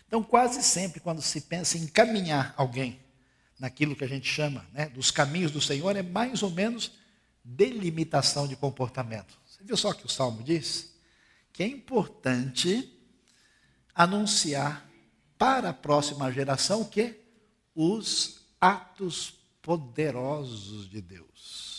Então, 0.05 0.21
quase 0.21 0.61
sempre, 0.61 0.99
quando 0.99 1.23
se 1.23 1.41
pensa 1.41 1.75
em 1.75 1.85
encaminhar 1.85 2.53
alguém 2.55 2.99
naquilo 3.57 3.95
que 3.95 4.03
a 4.03 4.07
gente 4.07 4.27
chama 4.27 4.63
né, 4.73 4.89
dos 4.89 5.09
caminhos 5.09 5.49
do 5.49 5.59
Senhor, 5.59 5.95
é 5.95 6.03
mais 6.03 6.43
ou 6.43 6.51
menos 6.51 6.91
delimitação 7.43 8.47
de 8.47 8.55
comportamento. 8.55 9.39
Você 9.43 9.63
viu 9.63 9.75
só 9.75 9.91
que 9.91 10.05
o 10.05 10.09
Salmo 10.09 10.43
diz? 10.43 10.93
Que 11.51 11.63
é 11.63 11.67
importante 11.67 12.95
anunciar 13.95 14.87
para 15.35 15.69
a 15.69 15.73
próxima 15.73 16.31
geração 16.31 16.81
o 16.81 16.85
que? 16.85 17.19
Os 17.73 18.45
atos 18.59 19.33
poderosos 19.63 20.87
de 20.87 21.01
Deus 21.01 21.70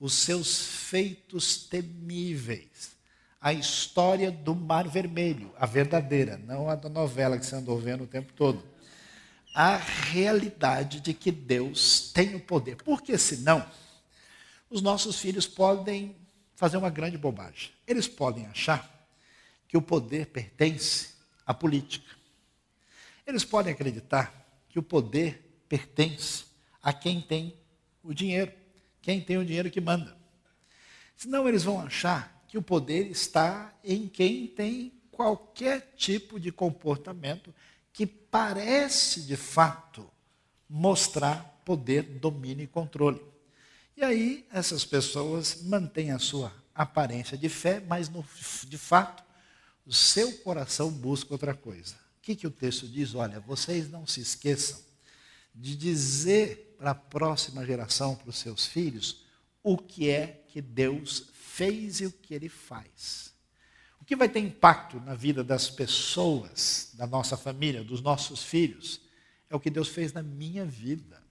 os 0.00 0.14
seus 0.14 0.66
feitos 0.66 1.58
temíveis. 1.58 2.96
A 3.38 3.52
história 3.52 4.30
do 4.30 4.54
Mar 4.54 4.88
Vermelho, 4.88 5.52
a 5.58 5.66
verdadeira, 5.66 6.38
não 6.38 6.68
a 6.68 6.74
da 6.74 6.88
novela 6.88 7.38
que 7.38 7.44
você 7.44 7.54
andou 7.54 7.78
vendo 7.78 8.04
o 8.04 8.06
tempo 8.06 8.32
todo. 8.32 8.62
A 9.54 9.76
realidade 9.76 11.00
de 11.00 11.12
que 11.12 11.30
Deus 11.30 12.10
tem 12.12 12.34
o 12.34 12.40
poder. 12.40 12.76
Porque 12.76 13.16
senão, 13.18 13.64
os 14.70 14.80
nossos 14.80 15.18
filhos 15.18 15.46
podem 15.46 16.16
fazer 16.54 16.76
uma 16.76 16.90
grande 16.90 17.18
bobagem. 17.18 17.70
Eles 17.86 18.06
podem 18.06 18.46
achar 18.46 18.88
que 19.66 19.76
o 19.76 19.82
poder 19.82 20.26
pertence 20.26 21.14
à 21.46 21.52
política. 21.52 22.14
Eles 23.26 23.44
podem 23.44 23.72
acreditar 23.72 24.64
que 24.68 24.78
o 24.78 24.82
poder 24.82 25.62
pertence 25.68 26.44
a 26.82 26.92
quem 26.92 27.20
tem 27.20 27.56
o 28.02 28.12
dinheiro 28.14 28.52
quem 29.02 29.20
tem 29.20 29.38
o 29.38 29.44
dinheiro 29.44 29.70
que 29.70 29.80
manda. 29.80 30.16
Senão 31.16 31.48
eles 31.48 31.64
vão 31.64 31.80
achar 31.80 32.44
que 32.48 32.58
o 32.58 32.62
poder 32.62 33.10
está 33.10 33.74
em 33.84 34.08
quem 34.08 34.46
tem 34.46 34.92
qualquer 35.10 35.92
tipo 35.96 36.40
de 36.40 36.50
comportamento 36.50 37.54
que 37.92 38.06
parece 38.06 39.22
de 39.22 39.36
fato 39.36 40.10
mostrar 40.68 41.60
poder, 41.64 42.02
domínio 42.02 42.64
e 42.64 42.66
controle. 42.66 43.20
E 43.96 44.02
aí 44.02 44.46
essas 44.50 44.84
pessoas 44.84 45.62
mantêm 45.62 46.10
a 46.10 46.18
sua 46.18 46.52
aparência 46.74 47.36
de 47.36 47.48
fé, 47.48 47.80
mas 47.86 48.08
no, 48.08 48.24
de 48.66 48.78
fato 48.78 49.22
o 49.84 49.92
seu 49.92 50.32
coração 50.38 50.90
busca 50.90 51.34
outra 51.34 51.54
coisa. 51.54 51.94
O 52.18 52.22
que, 52.22 52.34
que 52.34 52.46
o 52.46 52.50
texto 52.50 52.88
diz? 52.88 53.14
Olha, 53.14 53.40
vocês 53.40 53.90
não 53.90 54.06
se 54.06 54.20
esqueçam 54.20 54.89
de 55.54 55.76
dizer 55.76 56.76
para 56.78 56.92
a 56.92 56.94
próxima 56.94 57.64
geração, 57.64 58.16
para 58.16 58.30
os 58.30 58.38
seus 58.38 58.66
filhos, 58.66 59.24
o 59.62 59.76
que 59.76 60.08
é 60.08 60.44
que 60.48 60.62
Deus 60.62 61.28
fez 61.34 62.00
e 62.00 62.06
o 62.06 62.12
que 62.12 62.34
ele 62.34 62.48
faz. 62.48 63.34
O 64.00 64.04
que 64.04 64.16
vai 64.16 64.28
ter 64.28 64.40
impacto 64.40 64.98
na 65.00 65.14
vida 65.14 65.44
das 65.44 65.68
pessoas, 65.68 66.90
da 66.94 67.06
nossa 67.06 67.36
família, 67.36 67.84
dos 67.84 68.00
nossos 68.00 68.42
filhos, 68.42 69.00
é 69.48 69.54
o 69.54 69.60
que 69.60 69.68
Deus 69.68 69.88
fez 69.88 70.12
na 70.12 70.22
minha 70.22 70.64
vida. 70.64 71.22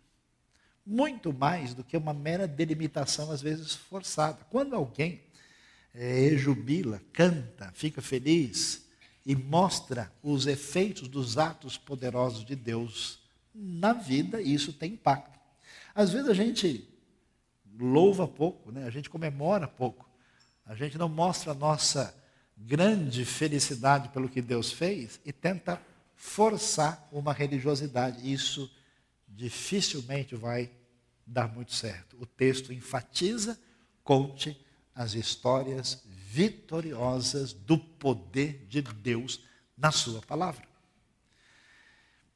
Muito 0.85 1.33
mais 1.33 1.73
do 1.73 1.83
que 1.83 1.97
uma 1.97 2.13
mera 2.13 2.47
delimitação, 2.47 3.31
às 3.31 3.41
vezes 3.41 3.73
forçada. 3.73 4.45
Quando 4.49 4.75
alguém 4.75 5.23
é, 5.93 6.35
jubila, 6.37 7.01
canta, 7.11 7.71
fica 7.73 8.01
feliz 8.01 8.87
e 9.25 9.35
mostra 9.35 10.11
os 10.21 10.47
efeitos 10.47 11.07
dos 11.07 11.37
atos 11.37 11.77
poderosos 11.77 12.45
de 12.45 12.55
Deus 12.55 13.19
na 13.53 13.93
vida, 13.93 14.41
isso 14.41 14.73
tem 14.73 14.93
impacto. 14.93 15.39
Às 15.93 16.11
vezes 16.11 16.29
a 16.29 16.33
gente 16.33 16.87
louva 17.79 18.27
pouco, 18.27 18.71
né? 18.71 18.85
a 18.85 18.89
gente 18.89 19.09
comemora 19.09 19.67
pouco, 19.67 20.09
a 20.65 20.75
gente 20.75 20.97
não 20.97 21.09
mostra 21.09 21.51
a 21.51 21.55
nossa 21.55 22.15
grande 22.57 23.23
felicidade 23.25 24.09
pelo 24.09 24.29
que 24.29 24.41
Deus 24.41 24.71
fez 24.71 25.19
e 25.25 25.31
tenta 25.31 25.81
forçar 26.15 27.07
uma 27.11 27.31
religiosidade. 27.33 28.31
Isso 28.31 28.69
dificilmente 29.27 30.35
vai 30.35 30.69
dar 31.25 31.47
muito 31.47 31.73
certo. 31.73 32.17
O 32.19 32.25
texto 32.25 32.73
enfatiza, 32.73 33.59
conte 34.03 34.59
as 34.93 35.13
histórias 35.13 36.03
vitoriosas 36.05 37.53
do 37.53 37.77
poder 37.77 38.65
de 38.67 38.81
Deus 38.81 39.41
na 39.77 39.91
sua 39.91 40.21
palavra. 40.21 40.67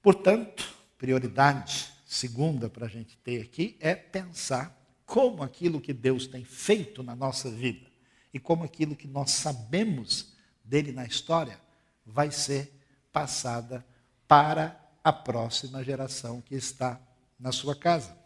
Portanto, 0.02 0.73
prioridade 1.04 1.92
segunda 2.06 2.70
para 2.70 2.86
a 2.86 2.90
gente 2.90 3.18
ter 3.18 3.42
aqui 3.42 3.76
é 3.82 3.94
pensar 3.94 4.74
como 5.06 5.44
aquilo 5.44 5.82
que 5.82 5.92
Deus 5.92 6.28
tem 6.28 6.46
feito 6.46 7.04
na 7.04 7.14
nossa 7.14 7.52
vida 7.52 7.86
e 8.34 8.40
como 8.40 8.64
aquilo 8.64 8.96
que 8.96 9.06
nós 9.06 9.32
sabemos 9.32 10.32
dele 10.64 10.94
na 10.94 11.06
história 11.06 11.60
vai 12.06 12.32
ser 12.32 12.72
passada 13.12 13.86
para 14.30 14.80
a 15.04 15.12
próxima 15.12 15.84
geração 15.84 16.40
que 16.40 16.56
está 16.56 16.98
na 17.38 17.52
sua 17.52 17.76
casa. 17.76 18.18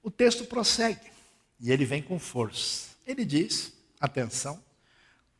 O 0.00 0.12
texto 0.12 0.44
prossegue 0.44 1.10
e 1.58 1.72
ele 1.72 1.84
vem 1.84 2.04
com 2.04 2.20
força. 2.20 2.90
Ele 3.04 3.24
diz: 3.24 3.72
atenção, 3.98 4.62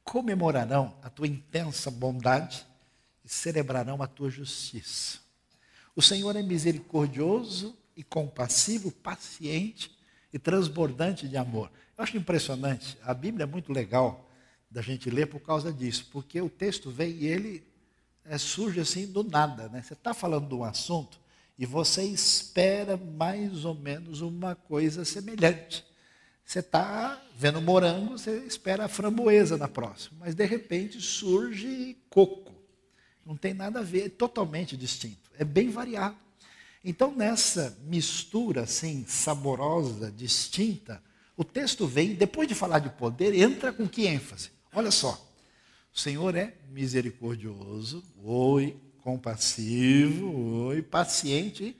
comemorarão 0.02 0.98
a 1.00 1.08
tua 1.08 1.28
intensa 1.28 1.92
bondade 1.92 2.66
e 3.24 3.28
celebrarão 3.28 4.02
a 4.02 4.08
tua 4.08 4.28
justiça. 4.28 5.22
O 5.96 6.02
Senhor 6.02 6.34
é 6.36 6.42
misericordioso 6.42 7.76
e 7.96 8.02
compassivo, 8.02 8.90
paciente 8.90 9.96
e 10.32 10.38
transbordante 10.38 11.28
de 11.28 11.36
amor. 11.36 11.70
Eu 11.96 12.02
acho 12.02 12.16
impressionante, 12.16 12.98
a 13.02 13.14
Bíblia 13.14 13.44
é 13.44 13.46
muito 13.46 13.72
legal 13.72 14.28
da 14.68 14.82
gente 14.82 15.08
ler 15.08 15.26
por 15.26 15.40
causa 15.40 15.72
disso, 15.72 16.08
porque 16.10 16.40
o 16.40 16.50
texto 16.50 16.90
vem 16.90 17.10
e 17.12 17.26
ele 17.26 17.64
é, 18.24 18.36
surge 18.36 18.80
assim 18.80 19.06
do 19.06 19.22
nada. 19.22 19.68
Né? 19.68 19.82
Você 19.82 19.92
está 19.92 20.12
falando 20.12 20.48
de 20.48 20.54
um 20.54 20.64
assunto 20.64 21.20
e 21.56 21.64
você 21.64 22.02
espera 22.02 22.96
mais 22.96 23.64
ou 23.64 23.74
menos 23.74 24.20
uma 24.20 24.56
coisa 24.56 25.04
semelhante. 25.04 25.84
Você 26.44 26.58
está 26.58 27.22
vendo 27.36 27.62
morango, 27.62 28.18
você 28.18 28.38
espera 28.38 28.84
a 28.84 28.88
framboesa 28.88 29.56
na 29.56 29.68
próxima, 29.68 30.18
mas 30.20 30.34
de 30.34 30.44
repente 30.44 31.00
surge 31.00 31.96
coco. 32.10 32.52
Não 33.24 33.36
tem 33.36 33.54
nada 33.54 33.80
a 33.80 33.82
ver, 33.82 34.06
é 34.06 34.08
totalmente 34.08 34.76
distinto, 34.76 35.23
é 35.38 35.44
bem 35.44 35.70
variado. 35.70 36.16
Então, 36.84 37.14
nessa 37.14 37.76
mistura 37.84 38.62
assim, 38.62 39.06
saborosa, 39.06 40.10
distinta, 40.10 41.02
o 41.36 41.42
texto 41.42 41.86
vem, 41.86 42.14
depois 42.14 42.46
de 42.46 42.54
falar 42.54 42.78
de 42.78 42.90
poder, 42.90 43.34
entra 43.34 43.72
com 43.72 43.88
que 43.88 44.06
ênfase? 44.06 44.50
Olha 44.72 44.90
só. 44.90 45.12
O 45.94 45.98
Senhor 45.98 46.34
é 46.34 46.54
misericordioso, 46.70 48.04
oi, 48.22 48.76
compassivo, 49.00 50.66
oi, 50.66 50.82
paciente, 50.82 51.76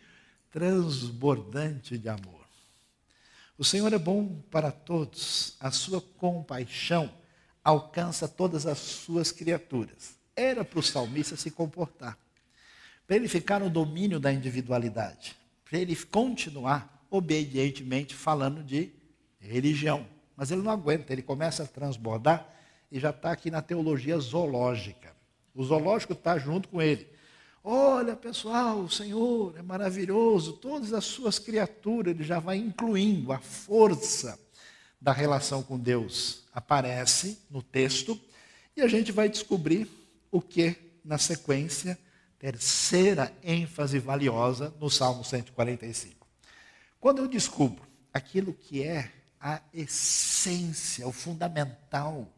transbordante 0.51 1.99
de 1.99 2.09
amor. 2.09 2.47
O 3.59 3.65
Senhor 3.65 3.93
é 3.93 3.99
bom 3.99 4.41
para 4.51 4.73
todos, 4.73 5.57
a 5.61 5.71
sua 5.71 6.01
compaixão 6.01 7.13
alcança 7.63 8.27
todas 8.27 8.67
as 8.67 8.79
suas 8.79 9.31
criaturas. 9.31 10.15
Era 10.35 10.65
para 10.65 10.79
o 10.79 10.83
salmista 10.83 11.37
se 11.37 11.51
comportar 11.51 12.19
para 13.07 13.17
ele 13.17 13.29
ficar 13.29 13.61
no 13.61 13.69
domínio 13.69 14.19
da 14.19 14.33
individualidade, 14.33 15.37
para 15.65 15.79
ele 15.79 15.95
continuar 15.97 17.07
obedientemente 17.11 18.15
falando 18.15 18.63
de 18.63 18.91
religião. 19.39 20.07
Mas 20.37 20.51
ele 20.51 20.63
não 20.63 20.71
aguenta, 20.71 21.13
ele 21.13 21.23
começa 21.23 21.63
a 21.63 21.67
transbordar 21.67 22.49
e 22.91 22.99
já 22.99 23.11
está 23.11 23.31
aqui 23.31 23.51
na 23.51 23.63
teologia 23.63 24.19
zoológica. 24.19 25.15
O 25.55 25.63
zoológico 25.63 26.13
está 26.13 26.39
junto 26.39 26.69
com 26.69 26.83
ele. 26.83 27.07
Olha, 27.63 28.15
pessoal, 28.15 28.81
o 28.81 28.91
Senhor 28.91 29.57
é 29.57 29.63
maravilhoso, 29.63 30.55
todas 30.55 30.93
as 30.93 31.05
suas 31.05 31.39
criaturas, 31.39 32.15
ele 32.15 32.25
já 32.25 32.39
vai 32.39 32.57
incluindo 32.59 33.33
a 33.33 33.39
força 33.39 34.39
da 35.01 35.13
relação 35.13 35.63
com 35.63 35.79
Deus. 35.79 36.45
Aparece 36.53 37.39
no 37.51 37.63
texto 37.63 38.21
e 38.77 38.83
a 38.83 38.89
gente 38.89 39.13
vai 39.13 39.29
descobrir 39.29 39.89
o 40.31 40.41
que 40.41 40.77
na 41.05 41.17
sequência 41.17 41.99
terceira 42.45 43.35
ênfase 43.43 43.99
valiosa 43.99 44.75
no 44.79 44.91
Salmo 44.91 45.25
145. 45.25 46.27
Quando 47.01 47.21
eu 47.21 47.27
descubro 47.27 47.83
aquilo 48.13 48.53
que 48.53 48.83
é 48.83 49.11
a 49.41 49.63
essência, 49.73 51.09
o 51.09 51.13
fundamental 51.13 52.31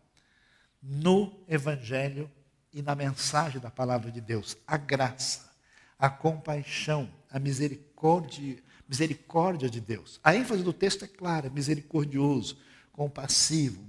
no 0.80 1.34
Evangelho 1.48 2.30
e 2.72 2.82
na 2.82 2.94
mensagem 2.94 3.60
da 3.60 3.68
palavra 3.68 4.12
de 4.12 4.20
Deus, 4.20 4.56
a 4.64 4.76
graça, 4.76 5.50
a 5.98 6.08
compaixão, 6.08 7.10
a 7.28 7.40
misericórdia, 7.40 8.62
misericórdia 8.88 9.68
de 9.68 9.80
Deus. 9.80 10.20
A 10.22 10.36
ênfase 10.36 10.62
do 10.62 10.72
texto 10.72 11.04
é 11.04 11.08
clara: 11.08 11.50
misericordioso, 11.50 12.56
compassivo, 12.92 13.84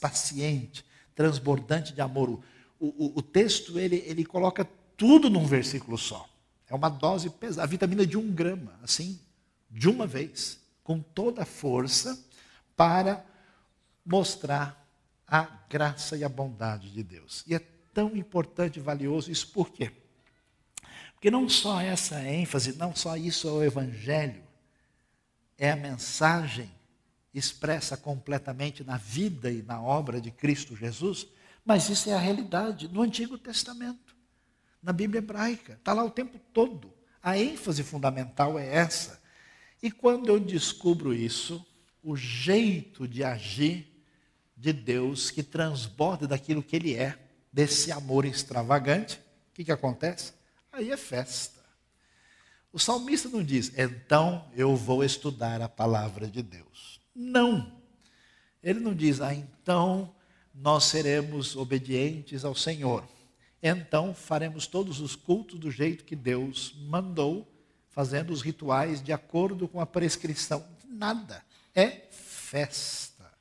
paciente, 0.00 0.84
transbordante 1.14 1.94
de 1.94 2.00
amor. 2.00 2.42
O, 2.80 2.86
o, 2.86 3.18
o 3.18 3.22
texto 3.22 3.78
ele, 3.78 4.02
ele 4.04 4.24
coloca 4.24 4.68
tudo 4.96 5.28
num 5.30 5.46
versículo 5.46 5.98
só. 5.98 6.28
É 6.68 6.74
uma 6.74 6.88
dose 6.88 7.30
pesada, 7.30 7.62
a 7.62 7.66
vitamina 7.66 8.06
de 8.06 8.16
um 8.16 8.32
grama, 8.32 8.78
assim, 8.82 9.20
de 9.70 9.88
uma 9.88 10.06
vez, 10.06 10.58
com 10.82 11.00
toda 11.00 11.42
a 11.42 11.46
força, 11.46 12.18
para 12.76 13.24
mostrar 14.04 14.84
a 15.26 15.42
graça 15.68 16.16
e 16.16 16.24
a 16.24 16.28
bondade 16.28 16.90
de 16.90 17.02
Deus. 17.02 17.44
E 17.46 17.54
é 17.54 17.60
tão 17.92 18.16
importante 18.16 18.78
e 18.78 18.82
valioso 18.82 19.30
isso 19.30 19.48
por 19.48 19.70
quê? 19.70 19.92
Porque 21.14 21.30
não 21.30 21.48
só 21.48 21.80
essa 21.80 22.20
ênfase, 22.22 22.76
não 22.76 22.94
só 22.94 23.16
isso 23.16 23.48
é 23.48 23.52
o 23.52 23.62
Evangelho, 23.62 24.42
é 25.56 25.70
a 25.70 25.76
mensagem 25.76 26.70
expressa 27.32 27.96
completamente 27.96 28.84
na 28.84 28.96
vida 28.96 29.50
e 29.50 29.62
na 29.62 29.80
obra 29.80 30.20
de 30.20 30.30
Cristo 30.30 30.76
Jesus, 30.76 31.26
mas 31.64 31.88
isso 31.88 32.10
é 32.10 32.14
a 32.14 32.18
realidade 32.18 32.88
no 32.88 33.02
Antigo 33.02 33.38
Testamento 33.38 34.03
na 34.84 34.92
Bíblia 34.92 35.18
hebraica. 35.18 35.72
Está 35.72 35.94
lá 35.94 36.04
o 36.04 36.10
tempo 36.10 36.38
todo. 36.52 36.92
A 37.22 37.38
ênfase 37.38 37.82
fundamental 37.82 38.58
é 38.58 38.68
essa. 38.68 39.20
E 39.82 39.90
quando 39.90 40.28
eu 40.28 40.38
descubro 40.38 41.14
isso, 41.14 41.64
o 42.02 42.14
jeito 42.14 43.08
de 43.08 43.24
agir 43.24 43.90
de 44.54 44.74
Deus 44.74 45.30
que 45.30 45.42
transborda 45.42 46.28
daquilo 46.28 46.62
que 46.62 46.76
Ele 46.76 46.94
é, 46.94 47.18
desse 47.50 47.90
amor 47.90 48.26
extravagante, 48.26 49.16
o 49.50 49.54
que, 49.54 49.64
que 49.64 49.72
acontece? 49.72 50.34
Aí 50.70 50.90
é 50.90 50.96
festa. 50.98 51.64
O 52.70 52.78
salmista 52.78 53.28
não 53.28 53.42
diz, 53.42 53.72
então 53.78 54.46
eu 54.54 54.76
vou 54.76 55.02
estudar 55.02 55.62
a 55.62 55.68
palavra 55.68 56.26
de 56.26 56.42
Deus. 56.42 57.00
Não. 57.14 57.80
Ele 58.62 58.80
não 58.80 58.94
diz, 58.94 59.20
ah, 59.20 59.32
então 59.32 60.14
nós 60.54 60.84
seremos 60.84 61.56
obedientes 61.56 62.44
ao 62.44 62.54
Senhor 62.54 63.04
então 63.66 64.14
faremos 64.14 64.66
todos 64.66 65.00
os 65.00 65.16
cultos 65.16 65.58
do 65.58 65.70
jeito 65.70 66.04
que 66.04 66.14
Deus 66.14 66.74
mandou, 66.86 67.50
fazendo 67.88 68.30
os 68.30 68.42
rituais 68.42 69.02
de 69.02 69.10
acordo 69.10 69.66
com 69.66 69.80
a 69.80 69.86
prescrição. 69.86 70.62
Nada. 70.86 71.42
É 71.74 72.02
festa, 72.10 73.32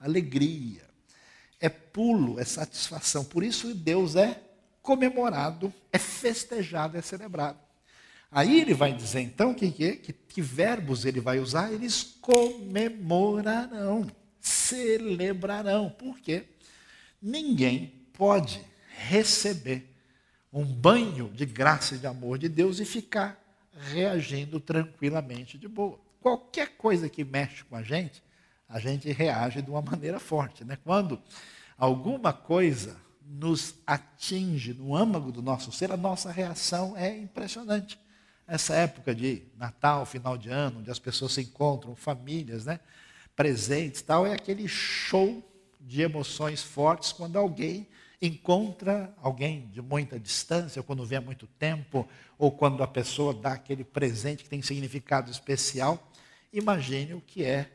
alegria. 0.00 0.86
é 1.60 1.68
pulo, 1.68 2.40
é 2.40 2.44
satisfação. 2.44 3.22
Por 3.22 3.44
isso 3.44 3.74
Deus 3.74 4.16
é 4.16 4.40
comemorado, 4.80 5.72
é 5.92 5.98
festejado, 5.98 6.96
é 6.96 7.02
celebrado. 7.02 7.58
Aí 8.30 8.60
ele 8.60 8.72
vai 8.72 8.94
dizer 8.94 9.20
então 9.20 9.52
que, 9.52 9.70
que, 9.70 10.12
que, 10.12 10.42
verbos 10.42 11.04
ele 11.04 11.20
vai 11.20 11.38
usar? 11.38 11.72
Eles 11.72 12.16
comemorarão, 12.20 14.06
celebrarão. 14.40 15.90
Por 15.90 16.18
quê? 16.18 16.44
Ninguém 17.20 18.08
pode 18.12 18.64
receber 18.96 19.94
um 20.52 20.64
banho 20.64 21.28
de 21.28 21.44
graça 21.44 21.94
e 21.94 21.98
de 21.98 22.06
amor 22.06 22.38
de 22.38 22.48
Deus 22.48 22.78
e 22.80 22.84
ficar 22.84 23.38
reagindo 23.92 24.58
tranquilamente 24.58 25.58
de 25.58 25.68
boa. 25.68 25.98
Qualquer 26.20 26.76
coisa 26.76 27.08
que 27.08 27.24
mexe 27.24 27.62
com 27.64 27.76
a 27.76 27.82
gente, 27.82 28.22
a 28.68 28.78
gente 28.78 29.10
reage 29.12 29.60
de 29.60 29.70
uma 29.70 29.82
maneira 29.82 30.18
forte. 30.18 30.64
Né? 30.64 30.78
Quando 30.82 31.20
alguma 31.76 32.32
coisa 32.32 32.96
nos 33.24 33.74
atinge 33.86 34.72
no 34.72 34.96
âmago 34.96 35.30
do 35.30 35.42
nosso 35.42 35.70
ser, 35.72 35.92
a 35.92 35.96
nossa 35.96 36.30
reação 36.30 36.96
é 36.96 37.16
impressionante. 37.16 37.98
Essa 38.46 38.74
época 38.74 39.14
de 39.14 39.42
Natal, 39.56 40.06
final 40.06 40.38
de 40.38 40.48
ano, 40.48 40.78
onde 40.78 40.90
as 40.90 40.98
pessoas 40.98 41.32
se 41.32 41.42
encontram, 41.42 41.94
famílias, 41.94 42.64
né? 42.64 42.80
presentes, 43.34 44.00
tal, 44.00 44.26
é 44.26 44.32
aquele 44.32 44.66
show 44.66 45.44
de 45.80 46.00
emoções 46.00 46.62
fortes 46.62 47.12
quando 47.12 47.36
alguém 47.36 47.86
encontra 48.20 49.14
alguém 49.20 49.68
de 49.68 49.82
muita 49.82 50.18
distância, 50.18 50.80
ou 50.80 50.84
quando 50.84 51.04
vê 51.04 51.16
há 51.16 51.20
muito 51.20 51.46
tempo, 51.46 52.08
ou 52.38 52.50
quando 52.50 52.82
a 52.82 52.86
pessoa 52.86 53.34
dá 53.34 53.52
aquele 53.52 53.84
presente 53.84 54.44
que 54.44 54.50
tem 54.50 54.62
significado 54.62 55.30
especial. 55.30 56.10
Imagine 56.52 57.14
o 57.14 57.20
que 57.20 57.44
é 57.44 57.70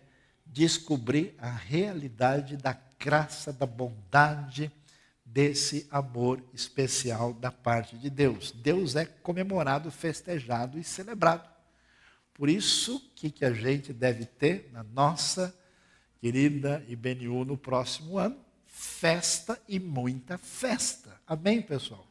descobrir 0.45 1.35
a 1.37 1.49
realidade 1.49 2.57
da 2.57 2.77
graça, 2.99 3.53
da 3.53 3.65
bondade, 3.65 4.71
desse 5.23 5.87
amor 5.89 6.43
especial 6.53 7.33
da 7.33 7.51
parte 7.51 7.97
de 7.97 8.09
Deus. 8.09 8.51
Deus 8.51 8.97
é 8.97 9.05
comemorado, 9.05 9.89
festejado 9.89 10.77
e 10.77 10.83
celebrado. 10.83 11.49
Por 12.33 12.49
isso, 12.49 12.97
o 12.97 12.99
que, 13.15 13.31
que 13.31 13.45
a 13.45 13.53
gente 13.53 13.93
deve 13.93 14.25
ter 14.25 14.69
na 14.73 14.83
nossa 14.83 15.55
querida 16.19 16.83
IBNU 16.87 17.45
no 17.45 17.57
próximo 17.57 18.17
ano? 18.17 18.37
Festa 18.81 19.61
e 19.67 19.79
muita 19.79 20.39
festa. 20.39 21.15
Amém, 21.27 21.61
pessoal? 21.61 22.03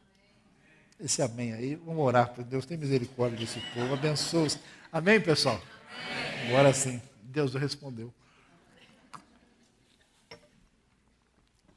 Esse 0.97 1.21
amém 1.21 1.51
aí, 1.51 1.75
vamos 1.75 2.01
orar 2.01 2.33
para 2.33 2.45
Deus, 2.45 2.65
tem 2.65 2.77
misericórdia 2.77 3.37
desse 3.37 3.59
povo, 3.73 3.93
abençoe. 3.93 4.47
-os. 4.47 4.59
Amém, 4.89 5.19
pessoal? 5.19 5.61
Amém. 5.61 6.47
Agora 6.47 6.73
sim, 6.73 7.01
Deus 7.23 7.53
respondeu. 7.55 8.13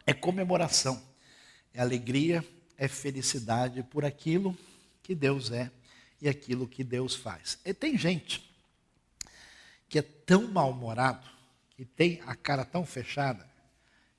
É 0.06 0.14
comemoração 0.14 1.02
é 1.74 1.80
alegria, 1.80 2.46
é 2.78 2.86
felicidade 2.86 3.82
por 3.82 4.04
aquilo 4.04 4.56
que 5.02 5.12
Deus 5.12 5.50
é 5.50 5.72
e 6.22 6.28
aquilo 6.28 6.68
que 6.68 6.84
Deus 6.84 7.16
faz. 7.16 7.58
E 7.64 7.74
tem 7.74 7.98
gente 7.98 8.48
que 9.88 9.98
é 9.98 10.02
tão 10.02 10.46
mal-humorado, 10.46 11.28
que 11.70 11.84
tem 11.84 12.22
a 12.26 12.36
cara 12.36 12.64
tão 12.64 12.86
fechada, 12.86 13.53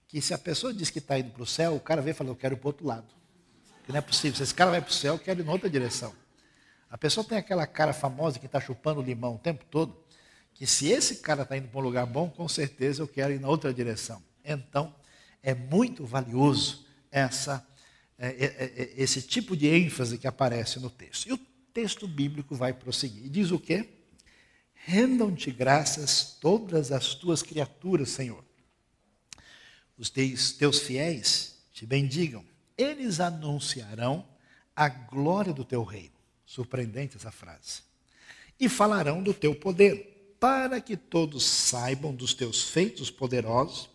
que 0.08 0.22
se 0.22 0.34
a 0.34 0.38
pessoa 0.38 0.74
diz 0.74 0.90
que 0.90 1.00
está 1.00 1.18
indo 1.18 1.32
para 1.32 1.44
o 1.44 1.46
céu, 1.46 1.76
o 1.76 1.80
cara 1.80 2.02
vem 2.02 2.12
e 2.12 2.14
fala, 2.14 2.30
eu 2.30 2.36
quero 2.36 2.56
ir 2.56 2.58
para 2.58 2.66
o 2.66 2.70
outro 2.70 2.86
lado. 2.86 3.08
Que 3.86 3.92
não 3.92 4.00
é 4.00 4.02
possível. 4.02 4.36
Se 4.38 4.44
esse 4.44 4.54
cara 4.54 4.72
vai 4.72 4.82
para 4.82 4.90
o 4.90 4.94
céu, 4.94 5.16
eu 5.16 5.20
quero 5.20 5.42
ir 5.42 5.46
em 5.46 5.50
outra 5.50 5.70
direção. 5.70 6.14
A 6.90 6.98
pessoa 6.98 7.26
tem 7.26 7.38
aquela 7.38 7.68
cara 7.68 7.94
famosa 7.94 8.40
que 8.40 8.46
está 8.46 8.60
chupando 8.62 9.02
limão 9.02 9.36
o 9.36 9.40
tempo 9.40 9.66
todo, 9.70 9.98
que 10.54 10.66
se 10.66 10.88
esse 10.88 11.18
cara 11.18 11.44
está 11.44 11.58
indo 11.58 11.68
para 11.68 11.80
um 11.80 11.84
lugar 11.84 12.06
bom, 12.06 12.30
com 12.30 12.48
certeza 12.48 13.02
eu 13.02 13.08
quero 13.08 13.34
ir 13.34 13.40
na 13.40 13.50
outra 13.50 13.74
direção. 13.74 14.24
Então, 14.44 14.96
é 15.44 15.54
muito 15.54 16.06
valioso 16.06 16.86
essa, 17.12 17.68
é, 18.18 18.28
é, 18.28 18.46
é, 18.46 18.94
esse 18.96 19.22
tipo 19.22 19.58
de 19.58 19.68
ênfase 19.68 20.18
que 20.18 20.28
aparece 20.28 20.80
no 20.80 20.90
texto. 20.90 21.28
E 21.28 21.34
o 21.34 21.38
texto 21.74 22.08
bíblico 22.08 22.56
vai 22.56 22.72
prosseguir. 22.74 23.26
E 23.26 23.30
diz 23.30 23.52
o 23.52 23.60
quê? 23.60 23.90
Rendam-te 24.74 25.52
graças 25.52 26.38
todas 26.40 26.92
as 26.92 27.16
tuas 27.16 27.42
criaturas, 27.42 28.10
Senhor. 28.10 28.45
Os 29.98 30.10
teus, 30.10 30.80
fiéis 30.80 31.56
te 31.72 31.86
bendigam. 31.86 32.44
Eles 32.78 33.20
anunciarão 33.20 34.26
a 34.76 34.90
glória 34.90 35.54
do 35.54 35.64
teu 35.64 35.84
reino. 35.84 36.16
Surpreendente 36.46 37.16
essa 37.16 37.32
frase. 37.32 37.82
E 38.60 38.68
falarão 38.68 39.24
do 39.24 39.34
teu 39.34 39.56
poder, 39.56 40.36
para 40.40 40.80
que 40.82 40.96
todos 40.98 41.44
saibam 41.44 42.14
dos 42.14 42.34
teus 42.34 42.64
feitos 42.64 43.10
poderosos 43.10 43.90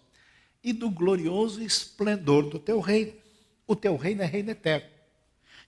e 0.65 0.73
do 0.73 0.91
glorioso 0.91 1.63
esplendor 1.63 2.49
do 2.49 2.59
teu 2.59 2.81
reino. 2.81 3.13
O 3.67 3.77
teu 3.77 3.97
reino 3.97 4.23
é 4.23 4.27
reino 4.27 4.51
eterno. 4.51 4.89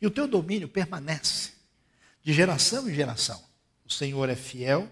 E 0.01 0.07
o 0.07 0.11
teu 0.11 0.27
domínio 0.27 0.69
permanece 0.69 1.53
de 2.23 2.33
geração 2.33 2.89
em 2.89 2.95
geração. 2.95 3.43
O 3.85 3.93
Senhor 3.93 4.29
é 4.29 4.37
fiel 4.37 4.91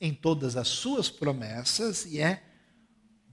em 0.00 0.12
todas 0.12 0.56
as 0.56 0.68
suas 0.68 1.08
promessas 1.08 2.04
e 2.04 2.20
é 2.20 2.42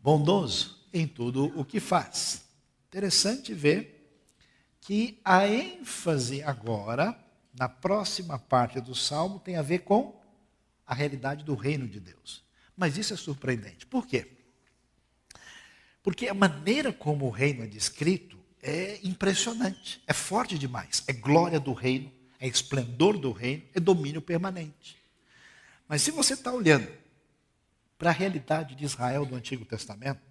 bondoso 0.01 0.78
em 0.93 1.07
tudo 1.07 1.45
o 1.59 1.65
que 1.65 1.79
faz. 1.79 2.45
Interessante 2.87 3.53
ver 3.53 3.99
que 4.81 5.19
a 5.23 5.47
ênfase 5.47 6.41
agora, 6.41 7.17
na 7.53 7.69
próxima 7.69 8.39
parte 8.39 8.81
do 8.81 8.95
salmo, 8.95 9.39
tem 9.39 9.55
a 9.55 9.61
ver 9.61 9.79
com 9.79 10.19
a 10.85 10.93
realidade 10.93 11.43
do 11.43 11.53
reino 11.53 11.87
de 11.87 11.99
Deus. 11.99 12.43
Mas 12.75 12.97
isso 12.97 13.13
é 13.13 13.17
surpreendente. 13.17 13.85
Por 13.85 14.07
quê? 14.07 14.27
Porque 16.01 16.27
a 16.27 16.33
maneira 16.33 16.91
como 16.91 17.25
o 17.25 17.29
reino 17.29 17.63
é 17.63 17.67
descrito 17.67 18.39
é 18.61 18.99
impressionante, 19.03 20.01
é 20.07 20.13
forte 20.13 20.57
demais. 20.57 21.03
É 21.07 21.13
glória 21.13 21.59
do 21.59 21.73
reino, 21.73 22.11
é 22.39 22.47
esplendor 22.47 23.17
do 23.17 23.31
reino, 23.31 23.63
é 23.73 23.79
domínio 23.79 24.21
permanente. 24.21 24.97
Mas 25.87 26.01
se 26.01 26.11
você 26.11 26.33
está 26.33 26.51
olhando 26.51 26.89
para 27.97 28.09
a 28.09 28.13
realidade 28.13 28.75
de 28.75 28.85
Israel 28.85 29.25
do 29.25 29.35
Antigo 29.35 29.65
Testamento, 29.65 30.28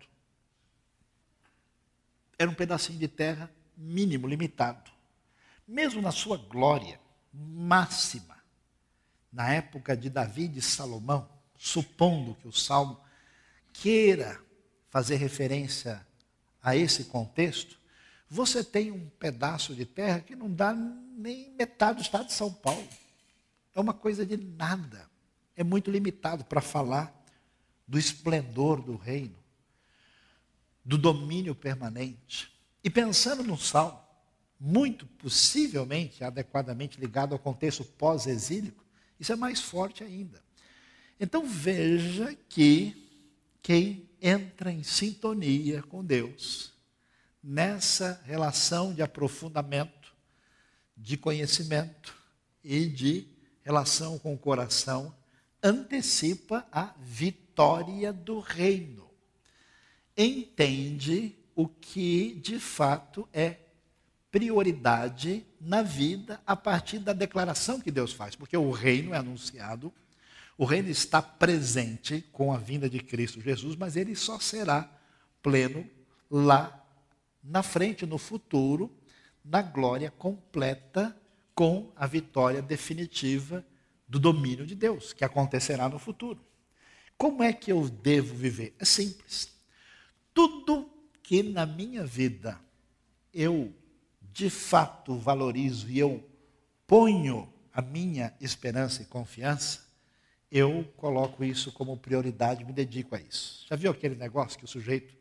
era 2.39 2.51
um 2.51 2.55
pedacinho 2.55 2.99
de 2.99 3.09
terra 3.09 3.51
mínimo, 3.77 4.27
limitado. 4.27 4.91
Mesmo 5.67 6.01
na 6.01 6.13
sua 6.13 6.37
glória 6.37 7.01
máxima, 7.33 8.37
na 9.33 9.53
época 9.53 9.97
de 9.97 10.09
Davi 10.09 10.51
e 10.55 10.63
Salomão, 10.63 11.29
supondo 11.57 12.35
que 12.37 12.49
o 12.49 12.53
salmo 12.53 12.99
queira 13.73 14.41
fazer 14.89 15.17
referência 15.17 16.07
a 16.63 16.77
esse 16.77 17.05
contexto, 17.05 17.79
você 18.31 18.63
tem 18.63 18.91
um 18.91 19.09
pedaço 19.19 19.75
de 19.75 19.85
terra 19.85 20.21
que 20.21 20.37
não 20.37 20.53
dá 20.53 20.73
nem 20.73 21.51
metade 21.59 21.99
do 21.99 22.03
estado 22.03 22.27
de 22.27 22.33
São 22.33 22.53
Paulo. 22.53 22.89
É 23.75 23.81
uma 23.81 23.95
coisa 23.95 24.25
de 24.25 24.37
nada. 24.37 25.09
É 25.57 25.65
muito 25.65 25.91
limitado 25.91 26.45
para 26.45 26.61
falar 26.61 27.13
do 27.87 27.99
esplendor 27.99 28.83
do 28.83 28.97
reino, 28.97 29.37
do 30.89 30.97
domínio 30.97 31.55
permanente. 31.55 32.51
E 32.83 32.89
pensando 32.89 33.43
no 33.43 33.59
salmo, 33.59 34.01
muito 34.59 35.05
possivelmente, 35.05 36.25
adequadamente 36.25 36.99
ligado 36.99 37.35
ao 37.35 37.39
contexto 37.39 37.85
pós-exílico, 37.85 38.83
isso 39.21 39.31
é 39.31 39.37
mais 39.37 39.61
forte 39.61 40.03
ainda. 40.03 40.43
Então 41.21 41.47
veja 41.47 42.35
que 42.49 43.07
quem 43.61 44.09
entra 44.19 44.73
em 44.73 44.83
sintonia 44.83 45.83
com 45.83 46.03
Deus, 46.03 46.73
nessa 47.43 48.23
relação 48.25 48.95
de 48.95 49.03
aprofundamento, 49.03 50.15
de 50.97 51.19
conhecimento 51.19 52.17
e 52.65 52.87
de 52.87 53.29
relação 53.63 54.19
com 54.19 54.33
o 54.33 54.39
coração, 54.39 55.15
antecipa 55.63 56.67
a 56.73 56.95
vitória 56.99 58.11
do 58.11 58.41
reino. 58.41 59.08
Entende 60.19 61.35
o 61.55 61.69
que 61.69 62.35
de 62.43 62.59
fato 62.59 63.27
é 63.33 63.59
prioridade 64.31 65.47
na 65.61 65.81
vida 65.81 66.41
a 66.45 66.55
partir 66.55 66.99
da 66.99 67.13
declaração 67.15 67.81
que 67.81 67.91
Deus 67.91 68.13
faz, 68.13 68.35
porque 68.35 68.57
o 68.57 68.71
reino 68.71 69.15
é 69.15 69.17
anunciado 69.17 69.93
o 70.59 70.65
reino 70.65 70.89
está 70.89 71.23
presente 71.23 72.21
com 72.33 72.53
a 72.53 72.59
vinda 72.59 72.91
de 72.91 72.99
Cristo 72.99 73.41
Jesus, 73.41 73.77
mas 73.77 73.95
ele 73.95 74.17
só 74.17 74.41
será 74.41 74.91
pleno 75.41 75.89
lá 76.29 76.85
na 77.41 77.63
frente, 77.63 78.05
no 78.05 78.19
futuro, 78.19 78.93
na 79.45 79.63
glória 79.63 80.11
completa, 80.11 81.17
com 81.55 81.93
a 81.95 82.09
vitória 82.09 82.61
definitiva 82.61 83.65
do 84.09 84.19
domínio 84.19 84.67
de 84.67 84.75
Deus, 84.75 85.13
que 85.13 85.25
acontecerá 85.25 85.89
no 85.89 85.99
futuro. 85.99 86.41
Como 87.17 87.43
é 87.43 87.53
que 87.53 87.71
eu 87.71 87.89
devo 87.89 88.35
viver? 88.35 88.75
É 88.81 88.85
simples. 88.85 89.57
Tudo 90.33 90.91
que 91.23 91.43
na 91.43 91.67
minha 91.67 92.05
vida 92.05 92.59
eu 93.33 93.73
de 94.33 94.49
fato 94.49 95.17
valorizo 95.17 95.89
e 95.91 95.99
eu 95.99 96.25
ponho 96.87 97.53
a 97.73 97.83
minha 97.83 98.35
esperança 98.41 99.03
e 99.03 99.05
confiança, 99.05 99.87
eu 100.51 100.91
coloco 100.97 101.45
isso 101.45 101.71
como 101.73 101.97
prioridade, 101.97 102.65
me 102.65 102.73
dedico 102.73 103.15
a 103.15 103.21
isso. 103.21 103.67
Já 103.69 103.77
viu 103.77 103.91
aquele 103.91 104.15
negócio 104.15 104.59
que 104.59 104.65
o 104.65 104.69
sujeito 104.69 105.15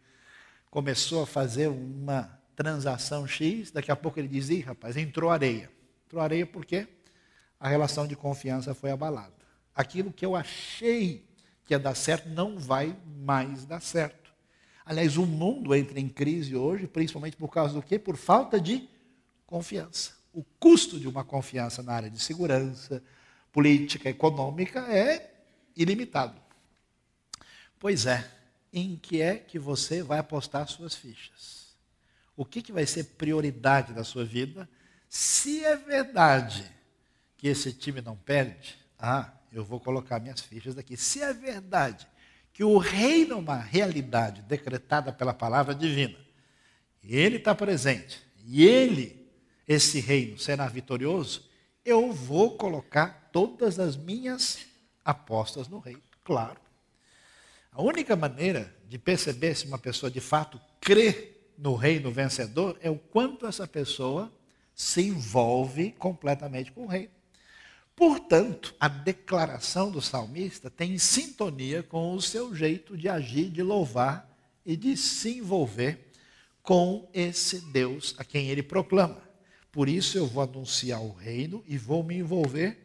começou 0.69 1.23
a 1.23 1.27
fazer 1.27 1.67
uma 1.67 2.39
transação 2.55 3.27
X, 3.27 3.71
daqui 3.71 3.91
a 3.91 3.95
pouco 3.95 4.19
ele 4.19 4.27
diz: 4.27 4.49
Ih, 4.49 4.61
rapaz, 4.61 4.95
entrou 4.97 5.29
areia. 5.29 5.69
Entrou 6.05 6.21
areia 6.21 6.45
por 6.45 6.65
quê? 6.65 6.87
A 7.59 7.67
relação 7.67 8.07
de 8.07 8.15
confiança 8.15 8.73
foi 8.73 8.91
abalada. 8.91 9.33
Aquilo 9.75 10.11
que 10.11 10.25
eu 10.25 10.35
achei 10.35 11.27
que 11.65 11.73
ia 11.73 11.79
dar 11.79 11.95
certo 11.95 12.29
não 12.29 12.57
vai 12.57 12.97
mais 13.19 13.65
dar 13.65 13.81
certo. 13.81 14.26
Aliás, 14.87 15.17
o 15.17 15.25
mundo 15.25 15.75
entra 15.75 15.99
em 15.99 16.07
crise 16.07 16.55
hoje, 16.55 16.87
principalmente 16.87 17.35
por 17.35 17.49
causa 17.49 17.73
do 17.73 17.81
quê? 17.81 17.99
Por 17.99 18.15
falta 18.15 18.57
de 18.57 18.87
confiança. 19.45 20.13
O 20.33 20.45
custo 20.57 20.97
de 20.97 21.09
uma 21.09 21.25
confiança 21.25 21.83
na 21.83 21.91
área 21.91 22.09
de 22.09 22.17
segurança, 22.17 23.03
política, 23.51 24.09
econômica 24.09 24.79
é 24.89 25.43
ilimitado. 25.75 26.39
Pois 27.77 28.05
é, 28.05 28.31
em 28.71 28.95
que 28.95 29.21
é 29.21 29.35
que 29.35 29.59
você 29.59 30.01
vai 30.01 30.19
apostar 30.19 30.65
suas 30.69 30.95
fichas? 30.95 31.75
O 32.33 32.45
que, 32.45 32.61
que 32.61 32.71
vai 32.71 32.85
ser 32.85 33.03
prioridade 33.03 33.91
da 33.91 34.05
sua 34.05 34.23
vida? 34.23 34.69
Se 35.09 35.65
é 35.65 35.75
verdade 35.75 36.63
que 37.35 37.49
esse 37.49 37.73
time 37.73 37.99
não 37.99 38.15
perde, 38.15 38.77
ah, 38.97 39.33
eu 39.51 39.65
vou 39.65 39.81
colocar 39.81 40.17
minhas 40.21 40.39
fichas 40.39 40.75
daqui. 40.75 40.95
Se 40.95 41.21
é 41.21 41.33
verdade 41.33 42.07
que 42.57 42.63
o 42.63 42.79
reino 42.79 43.35
é 43.35 43.37
uma 43.37 43.57
realidade 43.57 44.41
decretada 44.41 45.13
pela 45.13 45.31
palavra 45.31 45.75
divina, 45.75 46.17
ele 47.03 47.37
está 47.37 47.53
presente, 47.53 48.19
e 48.47 48.65
ele, 48.65 49.29
esse 49.67 49.99
reino, 49.99 50.39
será 50.39 50.65
vitorioso, 50.65 51.47
eu 51.85 52.11
vou 52.11 52.57
colocar 52.57 53.29
todas 53.31 53.77
as 53.77 53.95
minhas 53.95 54.65
apostas 55.05 55.67
no 55.67 55.77
reino. 55.77 56.01
Claro. 56.23 56.59
A 57.71 57.79
única 57.79 58.15
maneira 58.15 58.75
de 58.89 58.97
perceber 58.97 59.53
se 59.53 59.67
uma 59.67 59.77
pessoa 59.77 60.09
de 60.09 60.19
fato 60.19 60.59
crê 60.81 61.35
no 61.59 61.75
reino 61.75 62.09
vencedor 62.09 62.75
é 62.81 62.89
o 62.89 62.97
quanto 62.97 63.45
essa 63.45 63.67
pessoa 63.67 64.33
se 64.73 65.03
envolve 65.03 65.91
completamente 65.91 66.71
com 66.71 66.85
o 66.85 66.87
reino. 66.87 67.11
Portanto, 67.97 68.75
a 68.79 68.87
declaração 68.87 69.89
do 69.89 70.03
salmista 70.03 70.69
tem 70.69 70.99
sintonia 70.99 71.81
com 71.81 72.13
o 72.13 72.21
seu 72.21 72.53
jeito 72.53 72.95
de 72.95 73.09
agir, 73.09 73.49
de 73.49 73.63
louvar 73.63 74.31
e 74.63 74.77
de 74.77 74.95
se 74.95 75.39
envolver 75.39 76.11
com 76.61 77.09
esse 77.11 77.59
Deus 77.71 78.13
a 78.19 78.23
quem 78.23 78.49
ele 78.49 78.61
proclama. 78.61 79.27
Por 79.71 79.89
isso 79.89 80.15
eu 80.15 80.27
vou 80.27 80.43
anunciar 80.43 81.01
o 81.01 81.11
reino 81.11 81.63
e 81.65 81.75
vou 81.75 82.03
me 82.03 82.15
envolver 82.15 82.77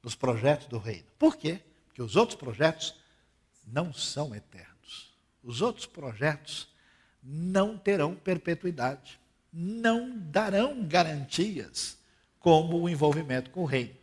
nos 0.00 0.14
projetos 0.14 0.68
do 0.68 0.78
reino. 0.78 1.08
Por 1.18 1.36
quê? 1.36 1.58
Porque 1.88 2.00
os 2.00 2.14
outros 2.14 2.38
projetos 2.38 2.94
não 3.66 3.92
são 3.92 4.32
eternos. 4.32 5.12
Os 5.42 5.60
outros 5.60 5.86
projetos 5.86 6.68
não 7.20 7.76
terão 7.76 8.14
perpetuidade, 8.14 9.18
não 9.52 10.16
darão 10.16 10.86
garantias 10.86 11.98
como 12.38 12.80
o 12.80 12.88
envolvimento 12.88 13.50
com 13.50 13.62
o 13.62 13.66
reino. 13.66 14.01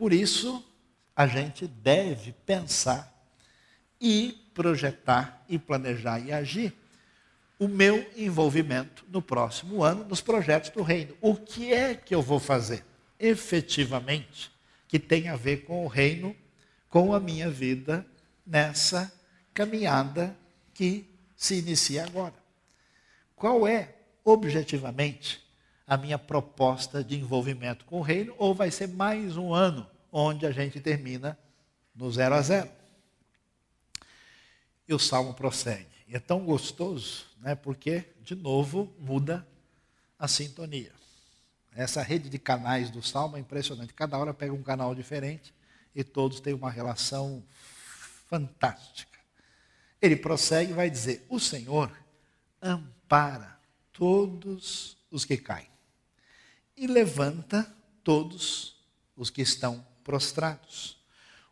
Por 0.00 0.14
isso, 0.14 0.64
a 1.14 1.26
gente 1.26 1.66
deve 1.66 2.32
pensar 2.32 3.12
e 4.00 4.50
projetar 4.54 5.44
e 5.46 5.58
planejar 5.58 6.18
e 6.20 6.32
agir 6.32 6.72
o 7.58 7.68
meu 7.68 8.10
envolvimento 8.16 9.04
no 9.10 9.20
próximo 9.20 9.84
ano 9.84 10.02
nos 10.04 10.22
projetos 10.22 10.70
do 10.70 10.80
reino. 10.80 11.14
O 11.20 11.36
que 11.36 11.74
é 11.74 11.94
que 11.94 12.14
eu 12.14 12.22
vou 12.22 12.40
fazer 12.40 12.82
efetivamente 13.18 14.50
que 14.88 14.98
tem 14.98 15.28
a 15.28 15.36
ver 15.36 15.66
com 15.66 15.84
o 15.84 15.86
reino, 15.86 16.34
com 16.88 17.12
a 17.12 17.20
minha 17.20 17.50
vida 17.50 18.06
nessa 18.46 19.12
caminhada 19.52 20.34
que 20.72 21.04
se 21.36 21.58
inicia 21.58 22.06
agora? 22.06 22.32
Qual 23.36 23.68
é 23.68 23.96
objetivamente 24.24 25.46
a 25.90 25.96
minha 25.96 26.20
proposta 26.20 27.02
de 27.02 27.18
envolvimento 27.18 27.84
com 27.84 27.98
o 27.98 28.00
reino, 28.00 28.32
ou 28.38 28.54
vai 28.54 28.70
ser 28.70 28.86
mais 28.86 29.36
um 29.36 29.52
ano 29.52 29.90
onde 30.12 30.46
a 30.46 30.52
gente 30.52 30.78
termina 30.78 31.36
no 31.92 32.08
zero 32.12 32.36
a 32.36 32.40
zero. 32.40 32.70
E 34.86 34.94
o 34.94 35.00
salmo 35.00 35.34
prossegue. 35.34 35.90
E 36.06 36.14
é 36.14 36.20
tão 36.20 36.44
gostoso, 36.44 37.26
né, 37.40 37.56
porque, 37.56 38.04
de 38.22 38.36
novo, 38.36 38.94
muda 39.00 39.44
a 40.16 40.28
sintonia. 40.28 40.92
Essa 41.74 42.02
rede 42.02 42.28
de 42.28 42.38
canais 42.38 42.88
do 42.88 43.02
salmo 43.02 43.36
é 43.36 43.40
impressionante. 43.40 43.92
Cada 43.92 44.16
hora 44.16 44.32
pega 44.32 44.52
um 44.52 44.62
canal 44.62 44.94
diferente 44.94 45.52
e 45.92 46.04
todos 46.04 46.38
têm 46.38 46.54
uma 46.54 46.70
relação 46.70 47.42
fantástica. 48.28 49.18
Ele 50.00 50.14
prossegue 50.14 50.70
e 50.70 50.74
vai 50.74 50.88
dizer: 50.88 51.26
O 51.28 51.40
Senhor 51.40 51.90
ampara 52.62 53.58
todos 53.92 54.96
os 55.10 55.24
que 55.24 55.36
caem 55.36 55.70
e 56.80 56.86
levanta 56.86 57.70
todos 58.02 58.74
os 59.14 59.28
que 59.28 59.42
estão 59.42 59.86
prostrados. 60.02 60.96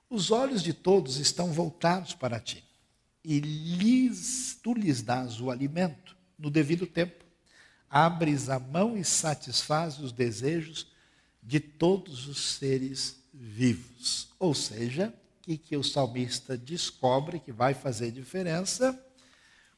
Os 0.08 0.30
olhos 0.30 0.62
de 0.62 0.72
todos 0.72 1.18
estão 1.18 1.52
voltados 1.52 2.14
para 2.14 2.40
ti, 2.40 2.64
e 3.22 3.38
lhes, 3.38 4.58
tu 4.62 4.72
lhes 4.72 5.02
dás 5.02 5.38
o 5.38 5.50
alimento 5.50 6.16
no 6.38 6.50
devido 6.50 6.86
tempo. 6.86 7.26
Abres 7.90 8.48
a 8.48 8.58
mão 8.58 8.96
e 8.96 9.04
satisfazes 9.04 9.98
os 9.98 10.12
desejos 10.12 10.90
de 11.42 11.60
todos 11.60 12.26
os 12.26 12.54
seres 12.54 13.22
vivos. 13.34 14.28
Ou 14.38 14.54
seja, 14.54 15.12
o 15.40 15.42
que, 15.42 15.58
que 15.58 15.76
o 15.76 15.84
salmista 15.84 16.56
descobre 16.56 17.38
que 17.38 17.52
vai 17.52 17.74
fazer 17.74 18.12
diferença? 18.12 18.98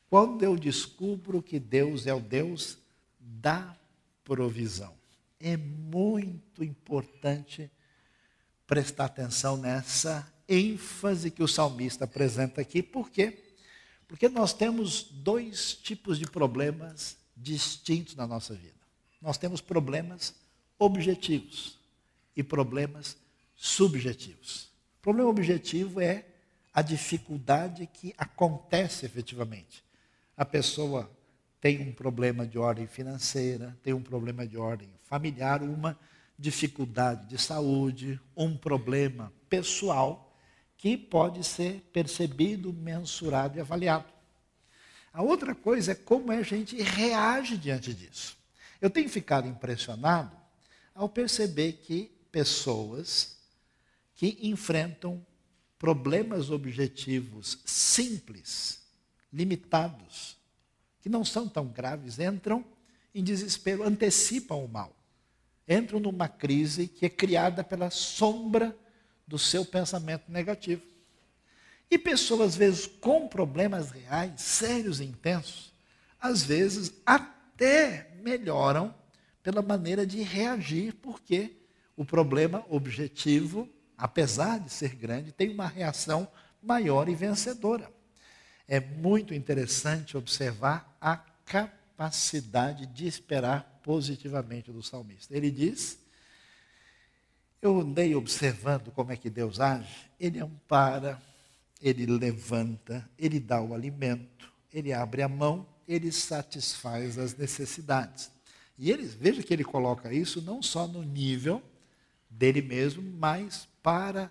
Quando 0.08 0.44
eu 0.44 0.56
descubro 0.56 1.42
que 1.42 1.58
Deus 1.58 2.06
é 2.06 2.14
o 2.14 2.20
Deus 2.20 2.78
da 3.18 3.76
provisão 4.22 4.99
é 5.40 5.56
muito 5.56 6.62
importante 6.62 7.70
prestar 8.66 9.06
atenção 9.06 9.56
nessa 9.56 10.30
ênfase 10.48 11.30
que 11.30 11.42
o 11.42 11.48
salmista 11.48 12.04
apresenta 12.04 12.60
aqui. 12.60 12.82
Por 12.82 13.10
quê? 13.10 13.42
Porque 14.06 14.28
nós 14.28 14.52
temos 14.52 15.04
dois 15.04 15.74
tipos 15.74 16.18
de 16.18 16.26
problemas 16.26 17.16
distintos 17.36 18.14
na 18.14 18.26
nossa 18.26 18.54
vida. 18.54 18.74
Nós 19.20 19.38
temos 19.38 19.60
problemas 19.60 20.34
objetivos 20.78 21.78
e 22.36 22.42
problemas 22.42 23.16
subjetivos. 23.56 24.68
O 24.98 25.02
problema 25.02 25.30
objetivo 25.30 26.00
é 26.00 26.26
a 26.72 26.82
dificuldade 26.82 27.86
que 27.86 28.14
acontece 28.16 29.06
efetivamente. 29.06 29.82
A 30.36 30.44
pessoa 30.44 31.10
tem 31.60 31.80
um 31.80 31.92
problema 31.92 32.46
de 32.46 32.58
ordem 32.58 32.86
financeira, 32.86 33.76
tem 33.82 33.92
um 33.92 34.02
problema 34.02 34.46
de 34.46 34.56
ordem 34.56 34.88
familiar, 35.02 35.62
uma 35.62 35.98
dificuldade 36.38 37.28
de 37.28 37.36
saúde, 37.36 38.18
um 38.34 38.56
problema 38.56 39.30
pessoal 39.48 40.34
que 40.78 40.96
pode 40.96 41.44
ser 41.44 41.82
percebido, 41.92 42.72
mensurado 42.72 43.58
e 43.58 43.60
avaliado. 43.60 44.10
A 45.12 45.22
outra 45.22 45.54
coisa 45.54 45.92
é 45.92 45.94
como 45.94 46.32
a 46.32 46.42
gente 46.42 46.80
reage 46.80 47.58
diante 47.58 47.92
disso. 47.92 48.38
Eu 48.80 48.88
tenho 48.88 49.10
ficado 49.10 49.46
impressionado 49.46 50.34
ao 50.94 51.08
perceber 51.08 51.74
que 51.84 52.10
pessoas 52.32 53.36
que 54.14 54.38
enfrentam 54.40 55.24
problemas 55.78 56.50
objetivos 56.50 57.58
simples, 57.66 58.80
limitados, 59.30 60.39
que 61.00 61.08
não 61.08 61.24
são 61.24 61.48
tão 61.48 61.66
graves, 61.66 62.18
entram 62.18 62.64
em 63.14 63.22
desespero, 63.24 63.82
antecipam 63.82 64.56
o 64.56 64.68
mal. 64.68 64.94
Entram 65.68 66.00
numa 66.00 66.28
crise 66.28 66.86
que 66.86 67.06
é 67.06 67.08
criada 67.08 67.64
pela 67.64 67.90
sombra 67.90 68.76
do 69.26 69.38
seu 69.38 69.64
pensamento 69.64 70.30
negativo. 70.30 70.82
E 71.90 71.98
pessoas, 71.98 72.50
às 72.50 72.56
vezes, 72.56 72.86
com 72.86 73.26
problemas 73.26 73.90
reais, 73.90 74.40
sérios 74.40 75.00
e 75.00 75.04
intensos, 75.04 75.72
às 76.20 76.42
vezes 76.42 76.92
até 77.04 78.10
melhoram 78.22 78.94
pela 79.42 79.62
maneira 79.62 80.06
de 80.06 80.22
reagir, 80.22 80.94
porque 80.94 81.56
o 81.96 82.04
problema 82.04 82.64
objetivo, 82.68 83.68
apesar 83.96 84.60
de 84.60 84.70
ser 84.70 84.94
grande, 84.94 85.32
tem 85.32 85.50
uma 85.50 85.66
reação 85.66 86.28
maior 86.62 87.08
e 87.08 87.14
vencedora 87.14 87.90
é 88.70 88.78
muito 88.78 89.34
interessante 89.34 90.16
observar 90.16 90.96
a 91.00 91.16
capacidade 91.16 92.86
de 92.86 93.04
esperar 93.04 93.80
positivamente 93.82 94.70
do 94.70 94.80
salmista. 94.80 95.36
Ele 95.36 95.50
diz: 95.50 95.98
Eu 97.60 97.80
andei 97.80 98.14
observando 98.14 98.92
como 98.92 99.10
é 99.10 99.16
que 99.16 99.28
Deus 99.28 99.58
age, 99.58 100.08
ele 100.20 100.38
ampara, 100.38 101.20
ele 101.82 102.06
levanta, 102.06 103.10
ele 103.18 103.40
dá 103.40 103.60
o 103.60 103.74
alimento, 103.74 104.52
ele 104.72 104.92
abre 104.92 105.22
a 105.22 105.28
mão, 105.28 105.66
ele 105.88 106.12
satisfaz 106.12 107.18
as 107.18 107.34
necessidades. 107.36 108.30
E 108.78 108.92
ele, 108.92 109.02
veja 109.02 109.42
que 109.42 109.52
ele 109.52 109.64
coloca 109.64 110.14
isso 110.14 110.40
não 110.40 110.62
só 110.62 110.86
no 110.86 111.02
nível 111.02 111.60
dele 112.30 112.62
mesmo, 112.62 113.02
mas 113.02 113.66
para 113.82 114.30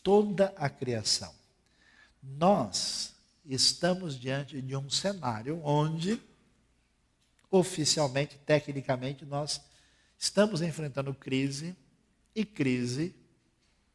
toda 0.00 0.54
a 0.56 0.70
criação. 0.70 1.34
Nós 2.22 3.18
estamos 3.54 4.18
diante 4.18 4.60
de 4.60 4.76
um 4.76 4.88
cenário 4.88 5.60
onde 5.64 6.20
oficialmente, 7.50 8.38
tecnicamente, 8.38 9.24
nós 9.24 9.60
estamos 10.16 10.62
enfrentando 10.62 11.12
crise 11.12 11.76
e 12.34 12.44
crise 12.44 13.14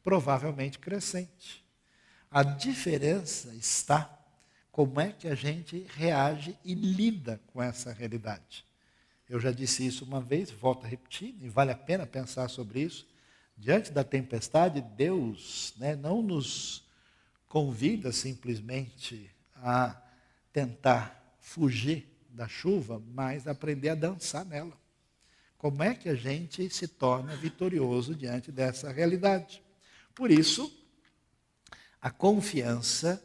provavelmente 0.02 0.78
crescente. 0.78 1.64
A 2.30 2.42
diferença 2.42 3.54
está 3.54 4.12
como 4.70 5.00
é 5.00 5.10
que 5.10 5.26
a 5.26 5.34
gente 5.34 5.86
reage 5.94 6.56
e 6.62 6.74
lida 6.74 7.40
com 7.46 7.62
essa 7.62 7.92
realidade. 7.92 8.64
Eu 9.28 9.40
já 9.40 9.50
disse 9.50 9.86
isso 9.86 10.04
uma 10.04 10.20
vez, 10.20 10.50
volto 10.50 10.84
a 10.84 10.88
repetir, 10.88 11.34
e 11.40 11.48
vale 11.48 11.72
a 11.72 11.76
pena 11.76 12.06
pensar 12.06 12.48
sobre 12.48 12.82
isso. 12.82 13.06
Diante 13.56 13.90
da 13.90 14.04
tempestade, 14.04 14.82
Deus 14.82 15.72
né, 15.78 15.96
não 15.96 16.20
nos 16.22 16.84
convida 17.48 18.12
simplesmente 18.12 19.30
a 19.62 20.00
tentar 20.52 21.36
fugir 21.40 22.06
da 22.28 22.48
chuva, 22.48 23.02
mas 23.12 23.46
aprender 23.46 23.90
a 23.90 23.94
dançar 23.94 24.44
nela. 24.44 24.76
Como 25.56 25.82
é 25.82 25.94
que 25.94 26.08
a 26.08 26.14
gente 26.14 26.68
se 26.70 26.86
torna 26.86 27.34
vitorioso 27.36 28.14
diante 28.14 28.52
dessa 28.52 28.92
realidade? 28.92 29.62
Por 30.14 30.30
isso, 30.30 30.72
a 32.00 32.10
confiança 32.10 33.22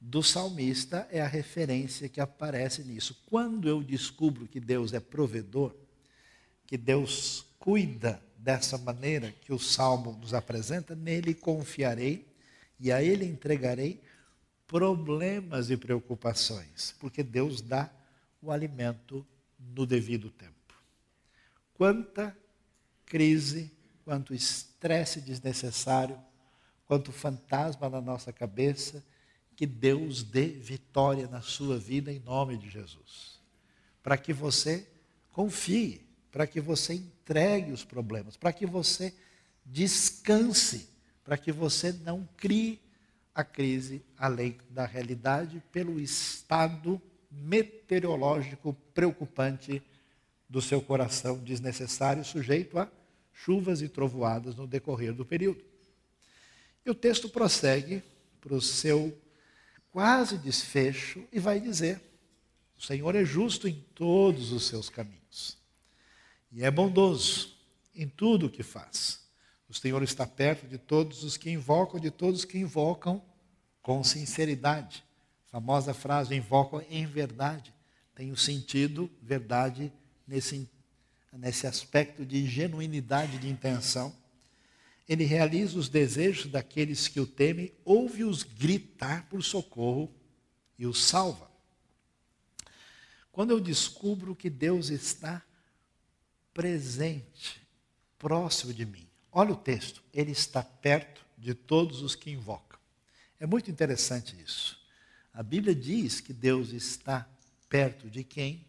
do 0.00 0.22
salmista 0.22 1.06
é 1.10 1.20
a 1.20 1.26
referência 1.26 2.08
que 2.08 2.20
aparece 2.20 2.82
nisso. 2.82 3.22
Quando 3.26 3.68
eu 3.68 3.82
descubro 3.82 4.46
que 4.46 4.60
Deus 4.60 4.92
é 4.92 5.00
provedor, 5.00 5.74
que 6.66 6.76
Deus 6.76 7.46
cuida 7.58 8.22
dessa 8.36 8.78
maneira 8.78 9.32
que 9.40 9.52
o 9.52 9.58
salmo 9.58 10.12
nos 10.20 10.32
apresenta, 10.32 10.94
nele 10.94 11.34
confiarei 11.34 12.26
e 12.78 12.92
a 12.92 13.02
ele 13.02 13.24
entregarei 13.24 14.00
problemas 14.66 15.70
e 15.70 15.76
preocupações, 15.76 16.94
porque 16.98 17.22
Deus 17.22 17.60
dá 17.60 17.90
o 18.42 18.50
alimento 18.50 19.26
no 19.58 19.86
devido 19.86 20.30
tempo. 20.30 20.52
Quanta 21.74 22.36
crise, 23.04 23.70
quanto 24.04 24.34
estresse 24.34 25.20
desnecessário, 25.20 26.18
quanto 26.86 27.12
fantasma 27.12 27.88
na 27.88 28.00
nossa 28.00 28.32
cabeça, 28.32 29.04
que 29.54 29.66
Deus 29.66 30.22
dê 30.22 30.48
vitória 30.48 31.26
na 31.26 31.40
sua 31.40 31.78
vida 31.78 32.12
em 32.12 32.20
nome 32.20 32.56
de 32.56 32.68
Jesus. 32.68 33.40
Para 34.02 34.18
que 34.18 34.32
você 34.32 34.86
confie, 35.32 36.06
para 36.30 36.46
que 36.46 36.60
você 36.60 36.94
entregue 36.94 37.72
os 37.72 37.84
problemas, 37.84 38.36
para 38.36 38.52
que 38.52 38.66
você 38.66 39.14
descanse, 39.64 40.88
para 41.24 41.38
que 41.38 41.50
você 41.50 41.92
não 41.92 42.28
crie 42.36 42.80
a 43.36 43.44
crise 43.44 44.02
além 44.16 44.56
da 44.70 44.86
realidade 44.86 45.62
pelo 45.70 46.00
estado 46.00 46.98
meteorológico 47.30 48.74
preocupante 48.94 49.82
do 50.48 50.62
seu 50.62 50.80
coração 50.80 51.36
desnecessário, 51.36 52.24
sujeito 52.24 52.78
a 52.78 52.90
chuvas 53.34 53.82
e 53.82 53.90
trovoadas 53.90 54.56
no 54.56 54.66
decorrer 54.66 55.12
do 55.12 55.22
período. 55.22 55.62
E 56.82 56.88
o 56.88 56.94
texto 56.94 57.28
prossegue 57.28 58.02
para 58.40 58.54
o 58.54 58.60
seu 58.62 59.14
quase 59.92 60.38
desfecho 60.38 61.22
e 61.30 61.38
vai 61.38 61.60
dizer: 61.60 62.00
O 62.78 62.82
Senhor 62.82 63.14
é 63.14 63.22
justo 63.22 63.68
em 63.68 63.84
todos 63.94 64.50
os 64.50 64.66
seus 64.66 64.88
caminhos 64.88 65.58
e 66.50 66.64
é 66.64 66.70
bondoso 66.70 67.54
em 67.94 68.08
tudo 68.08 68.46
o 68.46 68.50
que 68.50 68.62
faz. 68.62 69.25
O 69.68 69.74
Senhor 69.74 70.02
está 70.02 70.26
perto 70.26 70.66
de 70.66 70.78
todos 70.78 71.24
os 71.24 71.36
que 71.36 71.50
invocam, 71.50 71.98
de 71.98 72.10
todos 72.10 72.44
que 72.44 72.58
invocam 72.58 73.22
com 73.82 74.02
sinceridade. 74.04 75.04
A 75.48 75.52
famosa 75.52 75.92
frase 75.94 76.34
invocam 76.34 76.82
em 76.88 77.06
verdade 77.06 77.76
tem 78.16 78.32
o 78.32 78.36
sentido 78.36 79.10
verdade 79.20 79.92
nesse, 80.26 80.68
nesse 81.34 81.66
aspecto 81.66 82.24
de 82.24 82.46
genuinidade 82.46 83.38
de 83.38 83.46
intenção. 83.46 84.12
Ele 85.06 85.24
realiza 85.24 85.78
os 85.78 85.90
desejos 85.90 86.50
daqueles 86.50 87.06
que 87.08 87.20
o 87.20 87.26
temem, 87.26 87.74
ouve-os 87.84 88.42
gritar 88.42 89.28
por 89.28 89.44
socorro 89.44 90.10
e 90.78 90.86
os 90.86 91.04
salva. 91.04 91.48
Quando 93.30 93.50
eu 93.50 93.60
descubro 93.60 94.34
que 94.34 94.48
Deus 94.48 94.88
está 94.88 95.42
presente, 96.54 97.60
próximo 98.18 98.72
de 98.72 98.86
mim. 98.86 99.06
Olha 99.38 99.52
o 99.52 99.56
texto, 99.56 100.02
ele 100.14 100.32
está 100.32 100.62
perto 100.62 101.22
de 101.36 101.52
todos 101.52 102.00
os 102.00 102.14
que 102.14 102.30
invocam. 102.30 102.78
É 103.38 103.44
muito 103.44 103.70
interessante 103.70 104.34
isso. 104.42 104.80
A 105.30 105.42
Bíblia 105.42 105.74
diz 105.74 106.22
que 106.22 106.32
Deus 106.32 106.70
está 106.70 107.28
perto 107.68 108.08
de 108.08 108.24
quem 108.24 108.66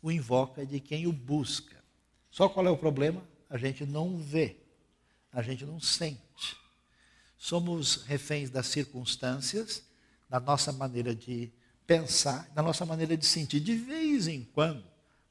o 0.00 0.10
invoca, 0.10 0.64
de 0.64 0.80
quem 0.80 1.06
o 1.06 1.12
busca. 1.12 1.84
Só 2.30 2.48
qual 2.48 2.66
é 2.66 2.70
o 2.70 2.78
problema? 2.78 3.22
A 3.50 3.58
gente 3.58 3.84
não 3.84 4.16
vê, 4.16 4.56
a 5.30 5.42
gente 5.42 5.66
não 5.66 5.78
sente. 5.78 6.56
Somos 7.36 8.04
reféns 8.06 8.48
das 8.48 8.68
circunstâncias, 8.68 9.82
da 10.30 10.40
nossa 10.40 10.72
maneira 10.72 11.14
de 11.14 11.52
pensar, 11.86 12.48
da 12.54 12.62
nossa 12.62 12.86
maneira 12.86 13.18
de 13.18 13.26
sentir. 13.26 13.60
De 13.60 13.76
vez 13.76 14.28
em 14.28 14.44
quando, 14.44 14.82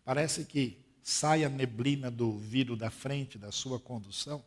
parece 0.06 0.46
que 0.46 0.80
sai 1.04 1.44
a 1.44 1.50
neblina 1.50 2.12
do 2.12 2.38
vidro 2.38 2.76
da 2.76 2.90
frente 2.90 3.38
da 3.38 3.52
sua 3.52 3.80
condução. 3.80 4.44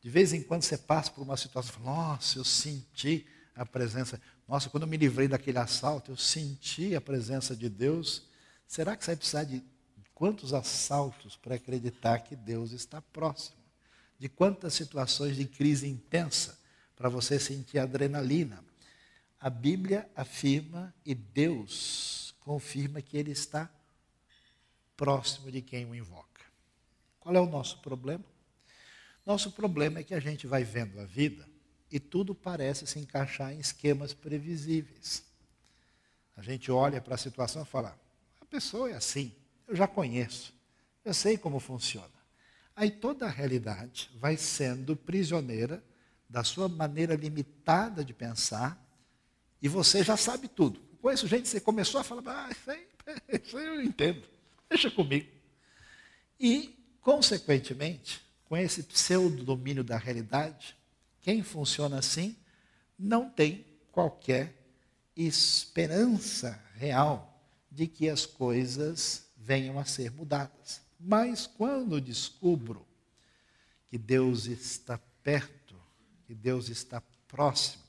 De 0.00 0.08
vez 0.08 0.32
em 0.32 0.42
quando 0.42 0.62
você 0.62 0.78
passa 0.78 1.10
por 1.10 1.22
uma 1.22 1.36
situação 1.36 1.72
fala, 1.72 1.96
nossa, 1.96 2.38
eu 2.38 2.44
senti 2.44 3.26
a 3.54 3.66
presença. 3.66 4.20
Nossa, 4.46 4.70
quando 4.70 4.84
eu 4.84 4.88
me 4.88 4.96
livrei 4.96 5.26
daquele 5.26 5.58
assalto, 5.58 6.12
eu 6.12 6.16
senti 6.16 6.94
a 6.94 7.00
presença 7.00 7.56
de 7.56 7.68
Deus. 7.68 8.22
Será 8.66 8.96
que 8.96 9.04
você 9.04 9.10
vai 9.10 9.16
precisar 9.16 9.44
de 9.44 9.62
quantos 10.14 10.52
assaltos 10.54 11.36
para 11.36 11.56
acreditar 11.56 12.20
que 12.20 12.36
Deus 12.36 12.72
está 12.72 13.00
próximo? 13.00 13.58
De 14.18 14.28
quantas 14.28 14.74
situações 14.74 15.36
de 15.36 15.44
crise 15.44 15.88
intensa 15.88 16.58
para 16.96 17.08
você 17.08 17.38
sentir 17.38 17.78
adrenalina? 17.78 18.64
A 19.40 19.48
Bíblia 19.48 20.08
afirma 20.16 20.92
e 21.04 21.14
Deus 21.14 22.34
confirma 22.40 23.00
que 23.00 23.16
Ele 23.16 23.30
está 23.30 23.70
próximo 24.98 25.50
de 25.50 25.62
quem 25.62 25.86
o 25.86 25.94
invoca. 25.94 26.42
Qual 27.20 27.34
é 27.34 27.40
o 27.40 27.46
nosso 27.46 27.78
problema? 27.78 28.24
Nosso 29.24 29.52
problema 29.52 30.00
é 30.00 30.02
que 30.02 30.12
a 30.12 30.18
gente 30.18 30.46
vai 30.46 30.64
vendo 30.64 30.98
a 30.98 31.04
vida 31.04 31.48
e 31.90 32.00
tudo 32.00 32.34
parece 32.34 32.84
se 32.86 32.98
encaixar 32.98 33.52
em 33.52 33.60
esquemas 33.60 34.12
previsíveis. 34.12 35.22
A 36.36 36.42
gente 36.42 36.70
olha 36.72 37.00
para 37.00 37.14
a 37.14 37.18
situação 37.18 37.62
e 37.62 37.66
fala: 37.66 37.96
a 38.40 38.44
pessoa 38.44 38.90
é 38.90 38.94
assim, 38.94 39.32
eu 39.68 39.76
já 39.76 39.86
conheço, 39.86 40.52
eu 41.04 41.14
sei 41.14 41.38
como 41.38 41.60
funciona. 41.60 42.18
Aí 42.74 42.90
toda 42.90 43.26
a 43.26 43.30
realidade 43.30 44.10
vai 44.16 44.36
sendo 44.36 44.96
prisioneira 44.96 45.82
da 46.28 46.42
sua 46.42 46.68
maneira 46.68 47.14
limitada 47.14 48.04
de 48.04 48.12
pensar 48.12 48.84
e 49.62 49.68
você 49.68 50.02
já 50.02 50.16
sabe 50.16 50.48
tudo. 50.48 50.80
Conheço 51.00 51.28
gente, 51.28 51.48
você 51.48 51.60
começou 51.60 52.00
a 52.00 52.04
falar, 52.04 52.22
ah, 52.26 52.50
isso 52.50 52.70
aí, 52.70 52.88
isso 53.44 53.56
aí 53.56 53.66
eu 53.66 53.80
entendo. 53.80 54.37
Deixa 54.68 54.90
comigo. 54.90 55.28
E, 56.38 56.76
consequentemente, 57.00 58.20
com 58.44 58.56
esse 58.56 58.82
pseudo-domínio 58.82 59.82
da 59.82 59.96
realidade, 59.96 60.76
quem 61.20 61.42
funciona 61.42 61.98
assim 61.98 62.36
não 62.98 63.28
tem 63.28 63.64
qualquer 63.92 64.54
esperança 65.16 66.62
real 66.74 67.42
de 67.70 67.86
que 67.86 68.08
as 68.08 68.24
coisas 68.24 69.26
venham 69.36 69.78
a 69.78 69.84
ser 69.84 70.12
mudadas. 70.12 70.80
Mas 70.98 71.46
quando 71.46 72.00
descubro 72.00 72.86
que 73.88 73.98
Deus 73.98 74.46
está 74.46 74.98
perto, 75.22 75.74
que 76.26 76.34
Deus 76.34 76.68
está 76.68 77.00
próximo, 77.26 77.82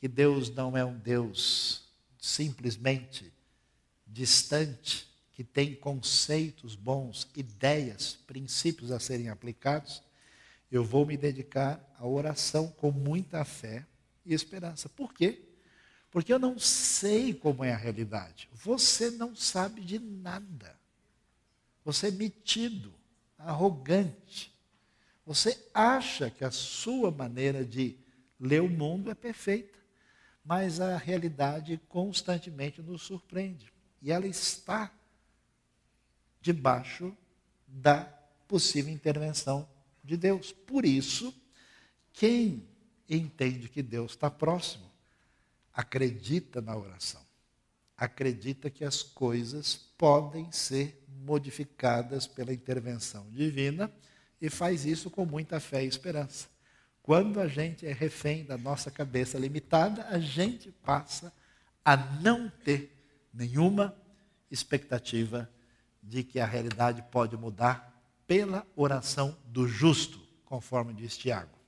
que 0.00 0.08
Deus 0.08 0.50
não 0.50 0.76
é 0.76 0.84
um 0.84 0.98
Deus 0.98 1.84
simplesmente 2.18 3.32
distante, 4.06 5.08
que 5.34 5.42
tem 5.42 5.74
conceitos 5.74 6.76
bons, 6.76 7.28
ideias, 7.34 8.16
princípios 8.26 8.92
a 8.92 9.00
serem 9.00 9.28
aplicados, 9.28 10.00
eu 10.70 10.84
vou 10.84 11.04
me 11.04 11.16
dedicar 11.16 11.84
à 11.98 12.06
oração 12.06 12.68
com 12.68 12.92
muita 12.92 13.44
fé 13.44 13.84
e 14.24 14.32
esperança. 14.32 14.88
Por 14.88 15.12
quê? 15.12 15.42
Porque 16.10 16.32
eu 16.32 16.38
não 16.38 16.56
sei 16.58 17.34
como 17.34 17.64
é 17.64 17.72
a 17.72 17.76
realidade. 17.76 18.48
Você 18.52 19.10
não 19.10 19.34
sabe 19.34 19.80
de 19.80 19.98
nada. 19.98 20.78
Você 21.84 22.08
é 22.08 22.12
metido, 22.12 22.94
arrogante. 23.36 24.54
Você 25.26 25.68
acha 25.74 26.30
que 26.30 26.44
a 26.44 26.50
sua 26.52 27.10
maneira 27.10 27.64
de 27.64 27.98
ler 28.38 28.62
o 28.62 28.68
mundo 28.68 29.10
é 29.10 29.14
perfeita, 29.14 29.78
mas 30.44 30.80
a 30.80 30.96
realidade 30.96 31.80
constantemente 31.88 32.80
nos 32.80 33.02
surpreende. 33.02 33.72
E 34.00 34.12
ela 34.12 34.26
está 34.26 34.92
debaixo 36.44 37.16
da 37.66 38.04
possível 38.46 38.92
intervenção 38.92 39.66
de 40.04 40.14
Deus. 40.14 40.52
Por 40.52 40.84
isso, 40.84 41.34
quem 42.12 42.68
entende 43.08 43.66
que 43.66 43.82
Deus 43.82 44.12
está 44.12 44.30
próximo, 44.30 44.84
acredita 45.72 46.60
na 46.60 46.76
oração. 46.76 47.24
acredita 47.96 48.68
que 48.68 48.84
as 48.84 49.02
coisas 49.02 49.76
podem 49.96 50.50
ser 50.50 51.02
modificadas 51.24 52.26
pela 52.26 52.52
intervenção 52.52 53.30
divina 53.30 53.90
e 54.40 54.50
faz 54.50 54.84
isso 54.84 55.08
com 55.08 55.24
muita 55.24 55.60
fé 55.60 55.84
e 55.84 55.88
esperança. 55.88 56.48
Quando 57.02 57.40
a 57.40 57.46
gente 57.46 57.86
é 57.86 57.92
refém 57.92 58.44
da 58.44 58.58
nossa 58.58 58.90
cabeça 58.90 59.38
limitada, 59.38 60.06
a 60.08 60.18
gente 60.18 60.72
passa 60.72 61.32
a 61.84 61.96
não 61.96 62.50
ter 62.50 62.92
nenhuma 63.32 63.96
expectativa 64.50 65.48
de 66.04 66.22
que 66.22 66.38
a 66.38 66.46
realidade 66.46 67.02
pode 67.10 67.36
mudar 67.36 67.92
pela 68.26 68.66
oração 68.76 69.36
do 69.46 69.66
justo, 69.66 70.20
conforme 70.44 70.92
diz 70.92 71.16
Tiago. 71.16 71.58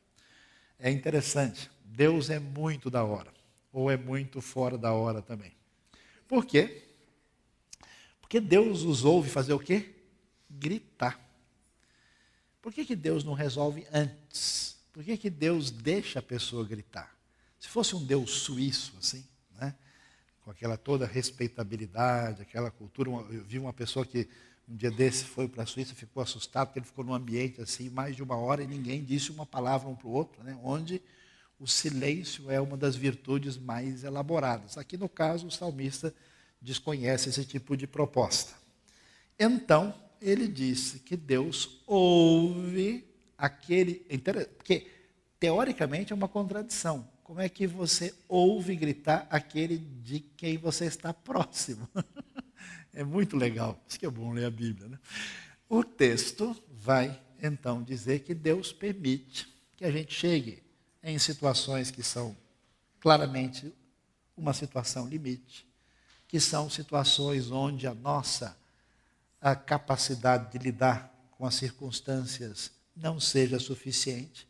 É 0.78 0.90
interessante, 0.90 1.70
Deus 1.84 2.30
é 2.30 2.38
muito 2.38 2.90
da 2.90 3.02
hora, 3.02 3.32
ou 3.72 3.90
é 3.90 3.96
muito 3.96 4.40
fora 4.40 4.76
da 4.76 4.92
hora 4.92 5.22
também. 5.22 5.52
Por 6.28 6.44
quê? 6.44 6.84
Porque 8.20 8.40
Deus 8.40 8.82
os 8.82 9.04
ouve 9.04 9.30
fazer 9.30 9.54
o 9.54 9.58
quê? 9.58 9.94
Gritar. 10.50 11.20
Por 12.60 12.72
que, 12.72 12.84
que 12.84 12.96
Deus 12.96 13.24
não 13.24 13.32
resolve 13.32 13.86
antes? 13.92 14.76
Por 14.92 15.04
que, 15.04 15.16
que 15.16 15.30
Deus 15.30 15.70
deixa 15.70 16.18
a 16.18 16.22
pessoa 16.22 16.64
gritar? 16.64 17.16
Se 17.58 17.68
fosse 17.68 17.94
um 17.94 18.04
Deus 18.04 18.30
suíço, 18.30 18.94
assim, 18.98 19.24
né? 19.58 19.74
Com 20.46 20.52
aquela 20.52 20.76
toda 20.76 21.04
respeitabilidade, 21.04 22.40
aquela 22.40 22.70
cultura. 22.70 23.10
Eu 23.10 23.42
vi 23.42 23.58
uma 23.58 23.72
pessoa 23.72 24.06
que 24.06 24.28
um 24.68 24.76
dia 24.76 24.92
desse 24.92 25.24
foi 25.24 25.48
para 25.48 25.64
a 25.64 25.66
Suíça, 25.66 25.92
ficou 25.92 26.22
assustado, 26.22 26.68
porque 26.68 26.78
ele 26.78 26.86
ficou 26.86 27.04
num 27.04 27.14
ambiente 27.14 27.60
assim, 27.60 27.90
mais 27.90 28.14
de 28.14 28.22
uma 28.22 28.36
hora, 28.36 28.62
e 28.62 28.66
ninguém 28.66 29.02
disse 29.02 29.32
uma 29.32 29.44
palavra 29.44 29.88
um 29.88 29.96
para 29.96 30.06
o 30.06 30.12
outro, 30.12 30.40
né? 30.44 30.56
onde 30.62 31.02
o 31.58 31.66
silêncio 31.66 32.48
é 32.48 32.60
uma 32.60 32.76
das 32.76 32.94
virtudes 32.94 33.58
mais 33.58 34.04
elaboradas. 34.04 34.78
Aqui, 34.78 34.96
no 34.96 35.08
caso, 35.08 35.48
o 35.48 35.50
salmista 35.50 36.14
desconhece 36.62 37.28
esse 37.28 37.44
tipo 37.44 37.76
de 37.76 37.88
proposta. 37.88 38.54
Então, 39.36 39.92
ele 40.22 40.46
disse 40.46 41.00
que 41.00 41.16
Deus 41.16 41.82
ouve 41.88 43.04
aquele. 43.36 44.06
Porque, 44.56 44.86
teoricamente, 45.40 46.12
é 46.12 46.16
uma 46.16 46.28
contradição. 46.28 47.08
Como 47.26 47.40
é 47.40 47.48
que 47.48 47.66
você 47.66 48.14
ouve 48.28 48.76
gritar 48.76 49.26
aquele 49.28 49.78
de 49.78 50.20
quem 50.20 50.56
você 50.56 50.84
está 50.86 51.12
próximo? 51.12 51.88
É 52.94 53.04
muito 53.04 53.36
legal. 53.36 53.78
Isso 53.86 53.98
que 53.98 54.06
é 54.06 54.10
bom 54.10 54.32
ler 54.32 54.46
a 54.46 54.50
Bíblia. 54.50 54.88
Né? 54.88 54.98
O 55.68 55.84
texto 55.84 56.56
vai, 56.70 57.20
então, 57.42 57.82
dizer 57.82 58.20
que 58.20 58.32
Deus 58.32 58.72
permite 58.72 59.46
que 59.76 59.84
a 59.84 59.90
gente 59.90 60.14
chegue 60.14 60.62
em 61.02 61.18
situações 61.18 61.90
que 61.90 62.02
são 62.02 62.34
claramente 62.98 63.70
uma 64.34 64.54
situação 64.54 65.06
limite, 65.06 65.68
que 66.26 66.40
são 66.40 66.70
situações 66.70 67.50
onde 67.50 67.86
a 67.86 67.92
nossa 67.92 68.56
a 69.42 69.54
capacidade 69.54 70.52
de 70.52 70.64
lidar 70.64 71.14
com 71.32 71.44
as 71.44 71.56
circunstâncias 71.56 72.70
não 72.96 73.20
seja 73.20 73.58
suficiente. 73.58 74.45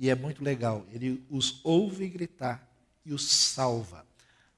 E 0.00 0.08
é 0.08 0.14
muito 0.14 0.42
legal, 0.42 0.86
ele 0.90 1.22
os 1.28 1.60
ouve 1.62 2.08
gritar 2.08 2.66
e 3.04 3.12
os 3.12 3.30
salva. 3.30 4.06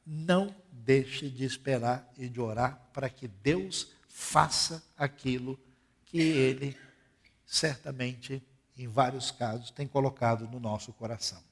Não 0.06 0.54
deixe 0.70 1.28
de 1.28 1.44
esperar 1.44 2.08
e 2.16 2.28
de 2.28 2.40
orar 2.40 2.80
para 2.92 3.10
que 3.10 3.26
Deus 3.26 3.88
faça 4.08 4.80
aquilo 4.96 5.58
que 6.04 6.20
Ele 6.20 6.76
certamente, 7.44 8.40
em 8.78 8.86
vários 8.86 9.32
casos, 9.32 9.72
tem 9.72 9.84
colocado 9.86 10.48
no 10.48 10.60
nosso 10.60 10.92
coração. 10.92 11.42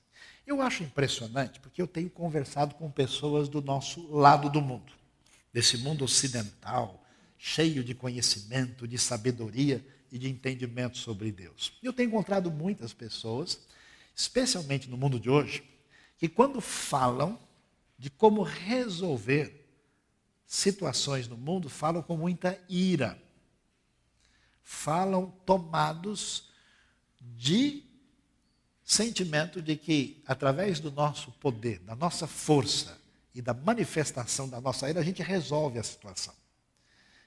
Eu 0.47 0.63
acho 0.63 0.85
impressionante 0.85 1.59
porque 1.59 1.83
eu 1.83 1.89
tenho 1.89 2.09
conversado 2.09 2.77
com 2.77 2.89
pessoas 2.93 3.49
do 3.49 3.61
nosso 3.61 4.07
lado 4.15 4.49
do 4.49 4.61
mundo, 4.61 4.93
desse 5.53 5.77
mundo 5.79 6.05
ocidental, 6.05 7.05
cheio 7.37 7.83
de 7.83 7.93
conhecimento, 7.95 8.87
de 8.87 8.99
sabedoria 8.99 9.85
e 10.13 10.19
de 10.19 10.29
entendimento 10.29 10.97
sobre 10.97 11.33
Deus. 11.33 11.73
Eu 11.83 11.93
tenho 11.93 12.09
encontrado 12.09 12.53
muitas 12.53 12.93
pessoas, 12.93 13.61
especialmente 14.21 14.89
no 14.91 14.99
mundo 14.99 15.19
de 15.19 15.31
hoje, 15.31 15.65
que 16.19 16.29
quando 16.29 16.61
falam 16.61 17.39
de 17.99 18.11
como 18.11 18.43
resolver 18.43 19.67
situações 20.47 21.27
no 21.27 21.39
mundo, 21.39 21.71
falam 21.71 22.03
com 22.03 22.17
muita 22.17 22.61
ira. 22.69 23.21
Falam 24.63 25.31
tomados 25.47 26.51
de 27.19 27.83
sentimento 28.85 29.63
de 29.63 29.77
que, 29.77 30.23
através 30.27 30.81
do 30.81 30.91
nosso 30.91 31.31
poder, 31.33 31.79
da 31.81 31.95
nossa 31.95 32.27
força 32.27 33.01
e 33.35 33.41
da 33.41 33.55
manifestação 33.55 34.49
da 34.49 34.61
nossa 34.61 34.91
ira, 34.91 35.01
a 35.01 35.05
gente 35.05 35.23
resolve 35.23 35.79
a 35.79 35.83
situação. 35.83 36.35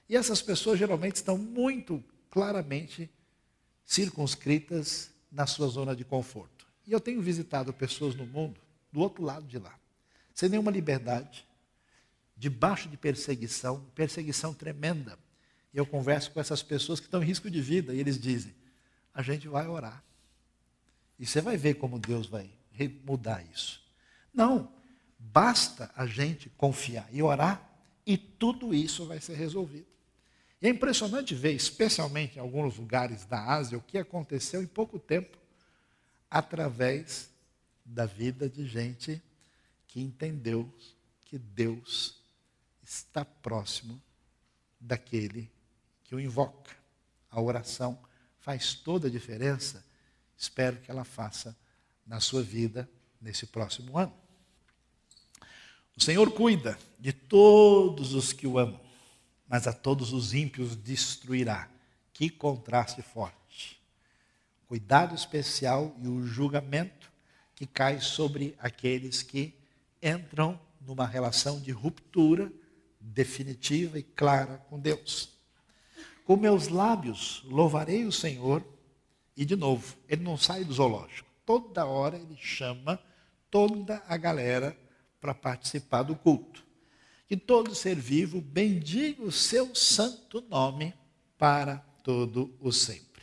E 0.08 0.16
essas 0.16 0.40
pessoas 0.40 0.78
geralmente 0.78 1.16
estão 1.16 1.36
muito 1.36 2.04
claramente 2.30 3.10
circunscritas 3.84 5.10
na 5.32 5.46
sua 5.46 5.66
zona 5.66 5.96
de 5.96 6.04
conforto. 6.04 6.53
E 6.86 6.92
eu 6.92 7.00
tenho 7.00 7.20
visitado 7.20 7.72
pessoas 7.72 8.14
no 8.14 8.26
mundo 8.26 8.60
do 8.92 9.00
outro 9.00 9.22
lado 9.22 9.46
de 9.46 9.58
lá 9.58 9.78
sem 10.34 10.48
nenhuma 10.48 10.70
liberdade, 10.70 11.46
debaixo 12.36 12.88
de 12.88 12.96
perseguição, 12.96 13.80
perseguição 13.94 14.52
tremenda. 14.52 15.16
E 15.72 15.78
eu 15.78 15.86
converso 15.86 16.32
com 16.32 16.40
essas 16.40 16.62
pessoas 16.62 16.98
que 16.98 17.06
estão 17.06 17.22
em 17.22 17.26
risco 17.26 17.48
de 17.48 17.60
vida 17.60 17.94
e 17.94 18.00
eles 18.00 18.18
dizem: 18.18 18.52
a 19.14 19.22
gente 19.22 19.46
vai 19.46 19.66
orar. 19.68 20.02
E 21.18 21.24
você 21.24 21.40
vai 21.40 21.56
ver 21.56 21.74
como 21.74 21.98
Deus 21.98 22.26
vai 22.26 22.50
mudar 23.04 23.44
isso. 23.52 23.80
Não, 24.32 24.72
basta 25.16 25.90
a 25.94 26.06
gente 26.06 26.50
confiar 26.50 27.08
e 27.12 27.22
orar 27.22 27.70
e 28.04 28.18
tudo 28.18 28.74
isso 28.74 29.06
vai 29.06 29.20
ser 29.20 29.34
resolvido. 29.34 29.86
E 30.60 30.66
é 30.66 30.70
impressionante 30.70 31.34
ver, 31.34 31.52
especialmente 31.52 32.36
em 32.36 32.40
alguns 32.40 32.76
lugares 32.76 33.24
da 33.24 33.44
Ásia, 33.44 33.78
o 33.78 33.82
que 33.82 33.96
aconteceu 33.96 34.60
em 34.60 34.66
pouco 34.66 34.98
tempo 34.98 35.38
através 36.34 37.30
da 37.84 38.06
vida 38.06 38.48
de 38.48 38.66
gente 38.66 39.22
que 39.86 40.00
entendeu 40.00 40.68
que 41.24 41.38
Deus 41.38 42.20
está 42.82 43.24
próximo 43.24 44.02
daquele 44.80 45.48
que 46.02 46.12
o 46.12 46.18
invoca. 46.18 46.72
A 47.30 47.40
oração 47.40 47.96
faz 48.40 48.74
toda 48.74 49.06
a 49.06 49.10
diferença. 49.10 49.86
Espero 50.36 50.76
que 50.78 50.90
ela 50.90 51.04
faça 51.04 51.56
na 52.04 52.18
sua 52.18 52.42
vida 52.42 52.90
nesse 53.20 53.46
próximo 53.46 53.96
ano. 53.96 54.12
O 55.96 56.02
Senhor 56.02 56.32
cuida 56.32 56.76
de 56.98 57.12
todos 57.12 58.12
os 58.12 58.32
que 58.32 58.48
o 58.48 58.58
amam, 58.58 58.80
mas 59.46 59.68
a 59.68 59.72
todos 59.72 60.12
os 60.12 60.34
ímpios 60.34 60.74
destruirá. 60.74 61.70
Que 62.12 62.28
contraste 62.28 63.02
forte. 63.02 63.43
Cuidado 64.66 65.14
especial 65.14 65.94
e 66.02 66.08
o 66.08 66.26
julgamento 66.26 67.12
que 67.54 67.66
cai 67.66 68.00
sobre 68.00 68.54
aqueles 68.58 69.22
que 69.22 69.54
entram 70.02 70.58
numa 70.80 71.06
relação 71.06 71.60
de 71.60 71.70
ruptura 71.70 72.52
definitiva 73.00 73.98
e 73.98 74.02
clara 74.02 74.58
com 74.68 74.78
Deus. 74.78 75.30
Com 76.24 76.36
meus 76.36 76.68
lábios 76.68 77.42
louvarei 77.44 78.04
o 78.04 78.12
Senhor, 78.12 78.64
e 79.36 79.44
de 79.44 79.56
novo, 79.56 79.96
ele 80.08 80.22
não 80.22 80.36
sai 80.36 80.64
do 80.64 80.72
zoológico. 80.72 81.28
Toda 81.44 81.84
hora 81.84 82.16
ele 82.16 82.36
chama 82.38 82.98
toda 83.50 84.02
a 84.08 84.16
galera 84.16 84.76
para 85.20 85.34
participar 85.34 86.02
do 86.02 86.16
culto. 86.16 86.64
Que 87.28 87.36
todo 87.36 87.74
ser 87.74 87.96
vivo 87.96 88.40
bendiga 88.40 89.22
o 89.22 89.32
seu 89.32 89.74
santo 89.74 90.40
nome 90.48 90.94
para 91.36 91.78
todo 92.02 92.54
o 92.60 92.72
sempre. 92.72 93.13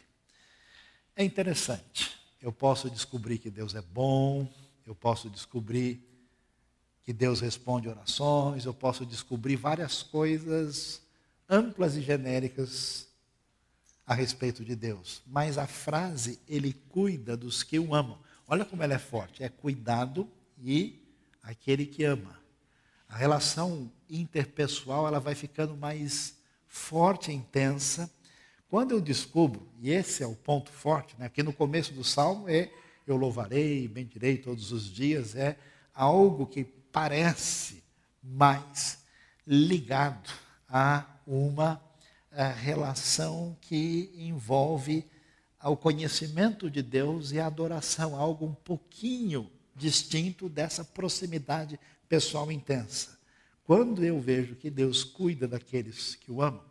É 1.15 1.23
interessante. 1.23 2.19
Eu 2.41 2.51
posso 2.51 2.89
descobrir 2.89 3.37
que 3.37 3.49
Deus 3.49 3.75
é 3.75 3.81
bom, 3.81 4.47
eu 4.85 4.95
posso 4.95 5.29
descobrir 5.29 6.01
que 7.03 7.13
Deus 7.13 7.41
responde 7.41 7.89
orações, 7.89 8.65
eu 8.65 8.73
posso 8.73 9.05
descobrir 9.05 9.55
várias 9.55 10.01
coisas 10.01 11.01
amplas 11.49 11.95
e 11.95 12.01
genéricas 12.01 13.07
a 14.05 14.13
respeito 14.13 14.63
de 14.63 14.75
Deus. 14.75 15.21
Mas 15.27 15.57
a 15.57 15.67
frase, 15.67 16.39
ele 16.47 16.73
cuida 16.89 17.35
dos 17.37 17.63
que 17.63 17.77
o 17.77 17.93
amam. 17.93 18.17
Olha 18.47 18.65
como 18.65 18.83
ela 18.83 18.93
é 18.93 18.99
forte: 18.99 19.43
é 19.43 19.49
cuidado 19.49 20.27
e 20.61 21.01
aquele 21.43 21.85
que 21.85 22.03
ama. 22.03 22.39
A 23.07 23.15
relação 23.15 23.91
interpessoal 24.09 25.07
ela 25.07 25.19
vai 25.19 25.35
ficando 25.35 25.75
mais 25.75 26.35
forte 26.67 27.31
e 27.31 27.33
intensa. 27.33 28.09
Quando 28.71 28.91
eu 28.93 29.01
descubro, 29.01 29.67
e 29.81 29.91
esse 29.91 30.23
é 30.23 30.25
o 30.25 30.33
ponto 30.33 30.71
forte, 30.71 31.13
né, 31.19 31.27
que 31.27 31.43
no 31.43 31.51
começo 31.51 31.91
do 31.91 32.05
salmo 32.05 32.47
é 32.47 32.71
eu 33.05 33.17
louvarei, 33.17 33.85
bendirei 33.85 34.37
todos 34.37 34.71
os 34.71 34.89
dias, 34.89 35.35
é 35.35 35.57
algo 35.93 36.47
que 36.47 36.63
parece 36.63 37.83
mais 38.23 38.99
ligado 39.45 40.29
a 40.69 41.05
uma 41.27 41.83
a 42.31 42.47
relação 42.47 43.57
que 43.59 44.09
envolve 44.15 45.05
ao 45.59 45.75
conhecimento 45.75 46.71
de 46.71 46.81
Deus 46.81 47.33
e 47.33 47.41
a 47.41 47.47
adoração, 47.47 48.15
algo 48.15 48.45
um 48.45 48.53
pouquinho 48.53 49.51
distinto 49.75 50.47
dessa 50.47 50.81
proximidade 50.85 51.77
pessoal 52.07 52.49
intensa. 52.49 53.19
quando 53.65 54.01
eu 54.01 54.17
vejo 54.21 54.55
que 54.55 54.69
Deus 54.69 55.03
cuida 55.03 55.45
daqueles 55.45 56.15
que 56.15 56.31
o 56.31 56.41
amam, 56.41 56.70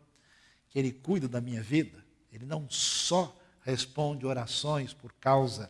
que 0.71 0.79
Ele 0.79 0.91
cuida 0.91 1.27
da 1.27 1.39
minha 1.39 1.61
vida, 1.61 2.03
Ele 2.31 2.45
não 2.45 2.67
só 2.69 3.37
responde 3.63 4.25
orações 4.25 4.93
por 4.93 5.13
causa 5.13 5.69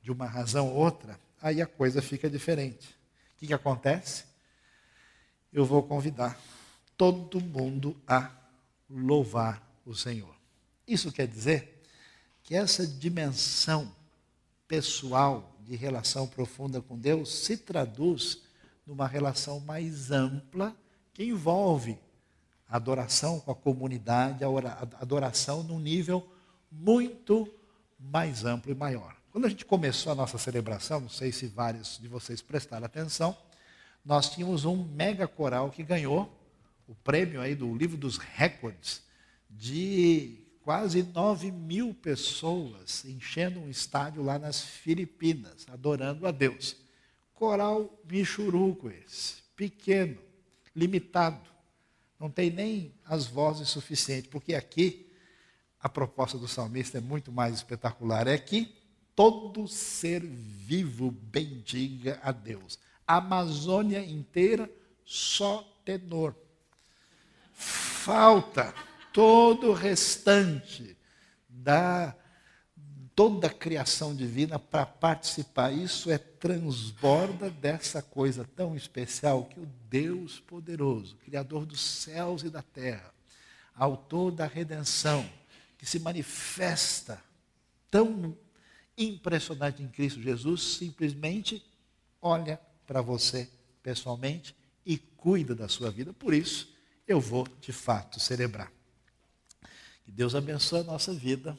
de 0.00 0.12
uma 0.12 0.26
razão 0.26 0.68
ou 0.68 0.76
outra, 0.76 1.18
aí 1.40 1.60
a 1.60 1.66
coisa 1.66 2.00
fica 2.00 2.30
diferente. 2.30 2.88
O 3.34 3.38
que, 3.38 3.46
que 3.48 3.54
acontece? 3.54 4.24
Eu 5.52 5.64
vou 5.64 5.82
convidar 5.82 6.38
todo 6.96 7.40
mundo 7.40 7.96
a 8.06 8.30
louvar 8.88 9.60
o 9.84 9.94
Senhor. 9.94 10.34
Isso 10.86 11.10
quer 11.10 11.26
dizer 11.26 11.82
que 12.42 12.54
essa 12.54 12.86
dimensão 12.86 13.92
pessoal 14.68 15.56
de 15.60 15.74
relação 15.74 16.26
profunda 16.26 16.80
com 16.80 16.98
Deus 16.98 17.44
se 17.44 17.56
traduz 17.56 18.42
numa 18.86 19.06
relação 19.06 19.60
mais 19.60 20.10
ampla 20.10 20.76
que 21.12 21.24
envolve 21.24 21.98
a 22.72 22.76
adoração 22.76 23.38
com 23.38 23.52
a 23.52 23.54
comunidade, 23.54 24.42
a 24.42 24.88
adoração 24.98 25.62
num 25.62 25.78
nível 25.78 26.26
muito 26.70 27.46
mais 28.00 28.46
amplo 28.46 28.72
e 28.72 28.74
maior. 28.74 29.14
Quando 29.30 29.44
a 29.44 29.48
gente 29.50 29.66
começou 29.66 30.10
a 30.10 30.14
nossa 30.14 30.38
celebração, 30.38 30.98
não 30.98 31.08
sei 31.10 31.32
se 31.32 31.46
vários 31.46 31.98
de 32.00 32.08
vocês 32.08 32.40
prestaram 32.40 32.86
atenção, 32.86 33.36
nós 34.02 34.30
tínhamos 34.30 34.64
um 34.64 34.84
mega 34.84 35.28
coral 35.28 35.68
que 35.70 35.82
ganhou 35.82 36.34
o 36.88 36.94
prêmio 36.94 37.42
aí 37.42 37.54
do 37.54 37.76
livro 37.76 37.98
dos 37.98 38.16
recordes 38.16 39.02
de 39.50 40.38
quase 40.62 41.02
9 41.02 41.50
mil 41.50 41.92
pessoas 41.92 43.04
enchendo 43.04 43.60
um 43.60 43.68
estádio 43.68 44.22
lá 44.22 44.38
nas 44.38 44.62
Filipinas, 44.62 45.66
adorando 45.70 46.26
a 46.26 46.30
Deus. 46.30 46.76
Coral 47.34 48.02
michuruco 48.10 48.88
esse, 48.88 49.42
pequeno, 49.54 50.16
limitado. 50.74 51.51
Não 52.22 52.30
tem 52.30 52.50
nem 52.50 52.94
as 53.04 53.26
vozes 53.26 53.68
suficientes, 53.68 54.30
porque 54.30 54.54
aqui 54.54 55.12
a 55.80 55.88
proposta 55.88 56.38
do 56.38 56.46
salmista 56.46 56.98
é 56.98 57.00
muito 57.00 57.32
mais 57.32 57.56
espetacular. 57.56 58.28
É 58.28 58.38
que 58.38 58.72
todo 59.12 59.66
ser 59.66 60.20
vivo 60.20 61.10
bendiga 61.10 62.20
a 62.22 62.30
Deus. 62.30 62.78
A 63.04 63.16
Amazônia 63.16 63.98
inteira, 64.04 64.70
só 65.04 65.68
tenor. 65.84 66.36
Falta 67.54 68.72
todo 69.12 69.70
o 69.70 69.74
restante 69.74 70.96
da 71.48 72.14
toda 73.14 73.46
a 73.46 73.52
criação 73.52 74.14
divina 74.14 74.58
para 74.58 74.86
participar. 74.86 75.72
Isso 75.72 76.10
é 76.10 76.18
transborda 76.18 77.50
dessa 77.50 78.02
coisa 78.02 78.48
tão 78.56 78.74
especial 78.76 79.44
que 79.44 79.60
o 79.60 79.68
Deus 79.88 80.40
poderoso, 80.40 81.16
criador 81.16 81.66
dos 81.66 81.80
céus 81.80 82.42
e 82.42 82.50
da 82.50 82.62
terra, 82.62 83.12
autor 83.74 84.32
da 84.32 84.46
redenção, 84.46 85.28
que 85.78 85.86
se 85.86 85.98
manifesta 85.98 87.22
tão 87.90 88.36
impressionante 88.96 89.82
em 89.82 89.88
Cristo 89.88 90.20
Jesus, 90.20 90.76
simplesmente 90.76 91.64
olha 92.20 92.60
para 92.86 93.00
você 93.00 93.48
pessoalmente 93.82 94.54
e 94.84 94.96
cuida 94.96 95.54
da 95.54 95.68
sua 95.68 95.90
vida. 95.90 96.12
Por 96.12 96.34
isso, 96.34 96.72
eu 97.06 97.20
vou 97.20 97.46
de 97.60 97.72
fato 97.72 98.20
celebrar. 98.20 98.72
Que 100.04 100.10
Deus 100.10 100.34
abençoe 100.34 100.80
a 100.80 100.84
nossa 100.84 101.12
vida, 101.12 101.58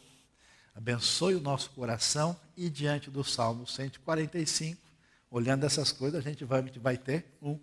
abençoe 0.74 1.36
o 1.36 1.42
nosso 1.42 1.70
coração 1.72 2.40
e 2.56 2.70
diante 2.70 3.10
do 3.10 3.24
Salmo 3.24 3.68
145, 3.68 4.82
olhando 5.30 5.66
essas 5.66 5.92
coisas, 5.92 6.20
a 6.20 6.30
gente 6.30 6.44
vai, 6.46 6.62
vai 6.62 6.98
ter 6.98 7.26
um 7.42 7.60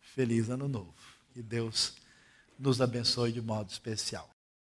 feliz 0.00 0.48
ano 0.48 0.68
novo. 0.68 0.94
Que 1.32 1.42
Deus 1.42 1.94
nos 2.58 2.80
abençoe 2.80 3.32
de 3.32 3.42
modo 3.42 3.70
especial. 3.70 4.35